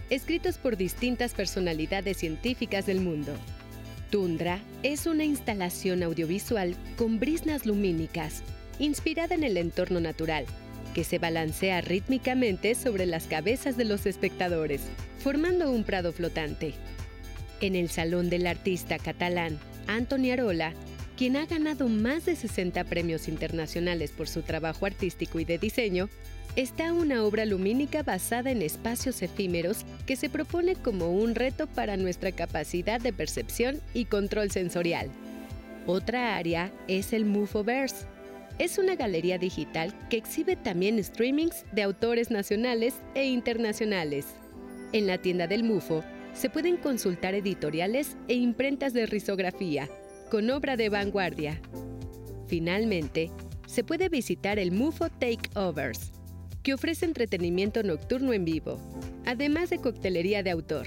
escritos 0.08 0.56
por 0.56 0.78
distintas 0.78 1.34
personalidades 1.34 2.16
científicas 2.16 2.86
del 2.86 3.00
mundo. 3.00 3.34
Tundra 4.10 4.60
es 4.82 5.06
una 5.06 5.24
instalación 5.24 6.02
audiovisual 6.02 6.74
con 6.96 7.20
brisnas 7.20 7.66
lumínicas, 7.66 8.42
inspirada 8.78 9.34
en 9.34 9.44
el 9.44 9.58
entorno 9.58 10.00
natural, 10.00 10.46
que 10.94 11.04
se 11.04 11.18
balancea 11.18 11.82
rítmicamente 11.82 12.74
sobre 12.74 13.04
las 13.04 13.26
cabezas 13.26 13.76
de 13.76 13.84
los 13.84 14.06
espectadores, 14.06 14.82
formando 15.18 15.70
un 15.70 15.84
prado 15.84 16.14
flotante. 16.14 16.72
En 17.60 17.76
el 17.76 17.90
Salón 17.90 18.30
del 18.30 18.46
Artista 18.46 18.98
Catalán, 18.98 19.58
Antoni 19.86 20.30
Arola, 20.30 20.72
quien 21.16 21.36
ha 21.36 21.44
ganado 21.44 21.88
más 21.88 22.24
de 22.24 22.36
60 22.36 22.84
premios 22.84 23.28
internacionales 23.28 24.12
por 24.12 24.28
su 24.28 24.40
trabajo 24.40 24.86
artístico 24.86 25.40
y 25.40 25.44
de 25.44 25.58
diseño, 25.58 26.08
está 26.56 26.92
una 26.92 27.24
obra 27.24 27.46
lumínica 27.46 28.02
basada 28.02 28.50
en 28.50 28.60
espacios 28.60 29.22
efímeros 29.22 29.86
que 30.06 30.16
se 30.16 30.28
propone 30.28 30.76
como 30.76 31.10
un 31.10 31.34
reto 31.34 31.66
para 31.66 31.96
nuestra 31.96 32.30
capacidad 32.32 33.00
de 33.00 33.12
percepción 33.12 33.80
y 33.94 34.04
control 34.04 34.50
sensorial. 34.50 35.08
Otra 35.86 36.36
área 36.36 36.70
es 36.88 37.12
el 37.12 37.24
MUFOverse. 37.24 38.06
Es 38.58 38.76
una 38.78 38.96
galería 38.96 39.38
digital 39.38 39.94
que 40.10 40.18
exhibe 40.18 40.56
también 40.56 41.02
streamings 41.02 41.64
de 41.72 41.82
autores 41.82 42.30
nacionales 42.30 42.94
e 43.14 43.24
internacionales. 43.24 44.26
En 44.92 45.06
la 45.06 45.16
tienda 45.18 45.46
del 45.46 45.64
MUFO 45.64 46.04
se 46.34 46.50
pueden 46.50 46.76
consultar 46.76 47.34
editoriales 47.34 48.16
e 48.28 48.34
imprentas 48.34 48.92
de 48.92 49.06
risografía, 49.06 49.88
con 50.30 50.50
obra 50.50 50.76
de 50.76 50.90
vanguardia. 50.90 51.60
Finalmente, 52.46 53.30
se 53.66 53.84
puede 53.84 54.10
visitar 54.10 54.58
el 54.58 54.70
MUFO 54.70 55.08
Takeovers, 55.08 56.12
que 56.62 56.74
ofrece 56.74 57.04
entretenimiento 57.04 57.82
nocturno 57.82 58.32
en 58.32 58.44
vivo, 58.44 58.78
además 59.26 59.70
de 59.70 59.78
coctelería 59.78 60.42
de 60.42 60.50
autor. 60.50 60.86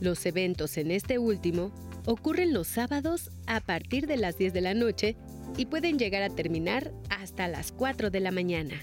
Los 0.00 0.26
eventos 0.26 0.76
en 0.76 0.90
este 0.90 1.18
último 1.18 1.72
ocurren 2.06 2.52
los 2.52 2.66
sábados 2.66 3.30
a 3.46 3.60
partir 3.60 4.06
de 4.06 4.16
las 4.16 4.36
10 4.36 4.52
de 4.52 4.60
la 4.60 4.74
noche 4.74 5.16
y 5.56 5.66
pueden 5.66 5.98
llegar 5.98 6.22
a 6.22 6.30
terminar 6.30 6.92
hasta 7.08 7.48
las 7.48 7.72
4 7.72 8.10
de 8.10 8.20
la 8.20 8.30
mañana. 8.30 8.74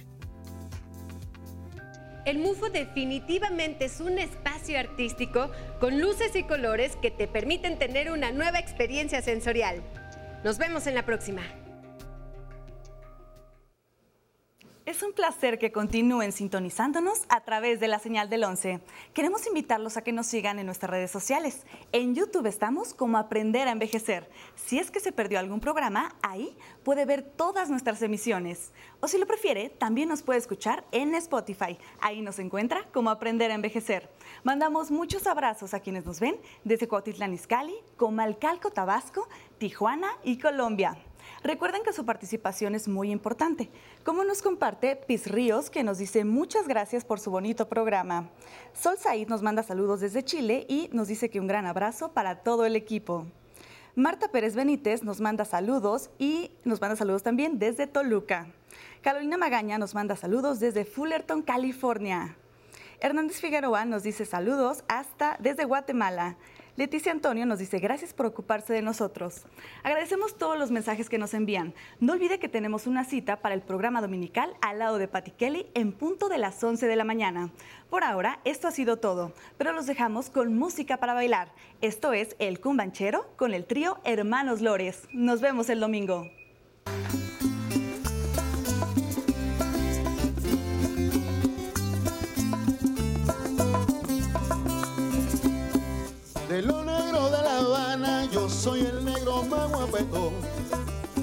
El 2.26 2.38
MUFO 2.38 2.70
definitivamente 2.70 3.86
es 3.86 4.00
un 4.00 4.20
espacio 4.20 4.80
artístico 4.80 5.52
con 5.80 6.00
luces 6.00 6.36
y 6.36 6.44
colores 6.44 6.96
que 7.02 7.10
te 7.10 7.28
permiten 7.28 7.80
tener 7.80 8.12
una 8.12 8.32
nueva 8.32 8.60
experiencia 8.60 9.22
sensorial. 9.24 9.82
Nos 10.44 10.60
vemos 10.60 10.86
en 10.86 10.94
la 10.94 11.06
próxima. 11.06 11.42
Es 14.84 15.04
un 15.04 15.14
placer 15.14 15.60
que 15.60 15.72
continúen 15.72 16.32
sintonizándonos 16.32 17.26
a 17.30 17.42
través 17.42 17.80
de 17.80 17.88
la 17.88 18.00
señal 18.00 18.32
del 18.32 18.44
11. 18.44 18.82
Queremos 19.14 19.46
invitarlos 19.46 19.96
a 19.96 20.02
que 20.02 20.12
nos 20.12 20.26
sigan 20.26 20.58
en 20.58 20.66
nuestras 20.66 20.90
redes 20.90 21.12
sociales. 21.12 21.68
En 21.92 22.16
YouTube 22.16 22.48
estamos 22.48 22.96
como 22.96 23.20
Aprender 23.20 23.68
a 23.68 23.74
Envejecer. 23.74 24.28
Si 24.56 24.80
es 24.80 24.90
que 24.90 25.00
se 25.00 25.12
perdió 25.12 25.38
algún 25.38 25.60
programa, 25.60 26.16
ahí 26.24 26.58
puede 26.84 27.06
ver 27.06 27.22
todas 27.22 27.70
nuestras 27.70 28.02
emisiones. 28.02 28.74
O 29.02 29.08
si 29.08 29.20
lo 29.20 29.28
prefiere, 29.28 29.70
también 29.70 30.10
nos 30.10 30.24
puede 30.24 30.40
escuchar 30.40 30.84
en 30.92 31.14
Spotify. 31.14 31.78
Ahí 32.00 32.24
nos 32.24 32.40
encuentra 32.40 32.84
como 32.92 33.12
Aprender 33.12 33.52
a 33.52 33.56
Envejecer. 33.56 34.10
Mandamos 34.44 34.90
muchos 34.90 35.28
abrazos 35.28 35.76
a 35.76 35.80
quienes 35.80 36.06
nos 36.06 36.20
ven 36.20 36.40
desde 36.64 36.88
Cuautitlán 36.88 37.36
Izcalli, 37.36 37.76
Comalcalco, 37.98 38.72
Tabasco, 38.72 39.30
Tijuana 39.60 40.10
y 40.24 40.40
Colombia. 40.40 40.98
Recuerden 41.44 41.82
que 41.82 41.92
su 41.92 42.06
participación 42.06 42.76
es 42.76 42.88
muy 42.88 43.12
importante, 43.12 43.72
como 44.06 44.24
nos 44.24 44.44
comparte 44.44 44.96
Piz 44.96 45.26
Ríos, 45.26 45.72
que 45.72 45.84
nos 45.84 45.98
dice 45.98 46.24
muchas 46.24 46.68
gracias 46.68 47.04
por 47.04 47.20
su 47.20 47.32
bonito 47.32 47.68
programa. 47.68 48.30
Sol 48.74 48.96
Said 49.00 49.28
nos 49.28 49.42
manda 49.42 49.64
saludos 49.64 50.02
desde 50.02 50.24
Chile 50.24 50.68
y 50.70 50.90
nos 50.94 51.08
dice 51.08 51.32
que 51.32 51.40
un 51.40 51.48
gran 51.48 51.66
abrazo 51.66 52.12
para 52.14 52.44
todo 52.44 52.66
el 52.66 52.76
equipo. 52.76 53.26
Marta 53.96 54.28
Pérez 54.28 54.56
Benítez 54.56 55.02
nos 55.02 55.20
manda 55.20 55.44
saludos 55.44 56.12
y 56.20 56.52
nos 56.64 56.80
manda 56.80 56.96
saludos 56.96 57.24
también 57.24 57.58
desde 57.58 57.88
Toluca. 57.88 58.48
Carolina 59.02 59.36
Magaña 59.36 59.80
nos 59.80 59.96
manda 59.96 60.16
saludos 60.16 60.60
desde 60.60 60.86
Fullerton, 60.86 61.42
California. 61.42 62.38
Hernández 63.00 63.42
Figueroa 63.42 63.84
nos 63.86 64.04
dice 64.04 64.26
saludos 64.28 64.84
hasta 64.88 65.38
desde 65.40 65.66
Guatemala. 65.66 66.38
Leticia 66.78 67.12
Antonio 67.12 67.46
nos 67.46 67.60
dice 67.60 67.80
gracias 67.80 68.14
por 68.14 68.26
ocuparse 68.26 68.72
de 68.72 68.82
nosotros. 68.82 69.44
Agradecemos 69.84 70.38
todos 70.38 70.58
los 70.58 70.72
mensajes 70.72 71.10
que 71.10 71.18
nos 71.18 71.34
envían. 71.34 71.74
No 72.00 72.14
olvide 72.14 72.40
que 72.40 72.48
tenemos 72.48 72.88
una 72.88 73.04
cita 73.04 73.42
para 73.42 73.54
el 73.54 73.62
programa 73.62 74.02
dominical 74.02 74.54
al 74.62 74.80
lado 74.80 74.98
de 74.98 75.10
Patti 75.10 75.32
Kelly 75.32 75.68
en 75.74 75.92
punto 75.92 76.30
de 76.30 76.38
las 76.38 76.64
11 76.64 76.88
de 76.88 76.96
la 76.96 77.04
mañana. 77.04 77.52
Por 77.90 78.06
ahora, 78.06 78.40
esto 78.46 78.70
ha 78.70 78.72
sido 78.72 78.98
todo, 78.98 79.34
pero 79.58 79.74
los 79.74 79.86
dejamos 79.86 80.30
con 80.30 80.58
música 80.58 80.98
para 80.98 81.14
bailar. 81.14 81.52
Esto 81.82 82.14
es 82.14 82.38
El 82.40 82.62
Cumbanchero 82.62 83.30
con 83.36 83.54
el 83.54 83.66
trío 83.66 84.00
Hermanos 84.06 84.62
Lores. 84.62 85.10
Nos 85.12 85.42
vemos 85.42 85.70
el 85.70 85.82
domingo. 85.82 86.32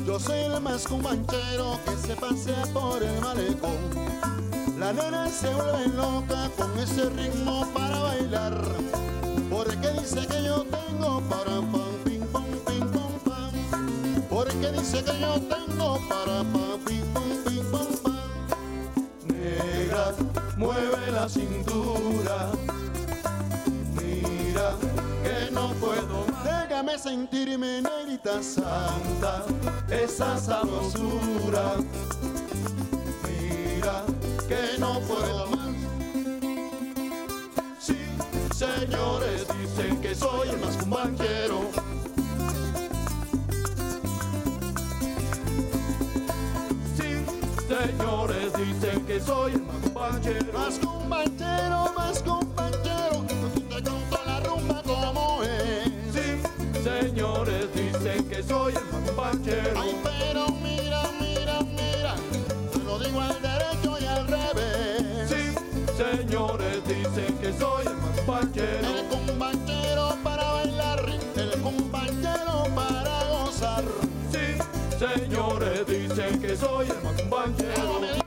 Yo 0.07 0.19
soy 0.19 0.41
el 0.41 0.61
más 0.63 0.87
cumbanchero 0.87 1.79
que 1.85 1.95
se 2.07 2.17
pasea 2.17 2.63
por 2.73 3.03
el 3.03 3.21
malecón. 3.21 3.77
La 4.79 4.93
nena 4.93 5.29
se 5.29 5.53
vuelve 5.53 5.89
loca 5.89 6.51
con 6.57 6.79
ese 6.79 7.11
ritmo 7.11 7.67
para 7.75 7.99
bailar. 7.99 8.59
Porque 9.51 9.89
dice 10.01 10.27
que 10.27 10.45
yo 10.45 10.65
tengo 10.65 11.21
para 11.29 11.61
pam, 11.61 11.93
pim, 12.05 12.23
pam, 12.33 12.45
pim, 12.67 12.81
pam, 12.91 13.13
pam. 13.25 13.53
Porque 14.31 14.73
dice 14.73 15.05
que 15.05 15.21
yo 15.21 15.41
tengo 15.43 16.01
para 16.09 16.43
pam, 16.43 16.81
pim, 16.87 17.05
pam, 17.13 17.45
pim, 17.45 17.71
pam, 17.71 17.87
pam. 18.03 18.17
Negra, 19.27 20.15
mueve 20.57 21.11
la 21.13 21.29
cintura. 21.29 22.51
Mira 23.95 24.73
que 25.23 25.51
no 25.51 25.75
puedo 25.75 26.25
más. 26.33 26.45
Déjame 26.45 26.99
sentirme 26.99 27.83
santa, 28.25 29.45
esa 29.91 30.37
sabrosura. 30.39 31.77
Mira 33.23 34.05
que 34.49 34.79
no 34.79 35.01
puedo 35.01 35.47
más. 35.49 35.75
Sí, 37.79 37.97
señores, 38.55 39.47
dicen 39.61 40.01
que 40.01 40.15
soy 40.15 40.49
el 40.49 40.59
más 40.59 40.77
cumbanchero. 40.77 41.71
Sí, 46.97 47.25
señores, 47.69 48.53
dicen 48.55 49.07
que 49.07 49.21
soy 49.21 49.53
el 49.53 49.63
más 49.63 49.77
cumbanchero. 49.83 50.53
Más 50.53 50.79
cumbanchero, 50.79 51.93
más 51.97 52.23
cumbanchero. 52.23 52.48
Señores, 66.29 66.85
dicen 66.87 67.39
que 67.39 67.53
soy 67.53 67.87
el 67.87 67.97
más. 68.27 68.45
El 68.57 69.05
cumbanchero 69.09 70.17
para 70.23 70.53
bailar, 70.53 71.03
el 71.37 71.51
cumbanchero 71.63 72.65
para 72.75 73.25
gozar. 73.31 73.85
Sí, 74.31 74.59
señores, 74.99 75.87
dicen 75.87 76.41
que 76.41 76.55
soy 76.55 76.89
el 76.89 77.29
más. 77.31 78.18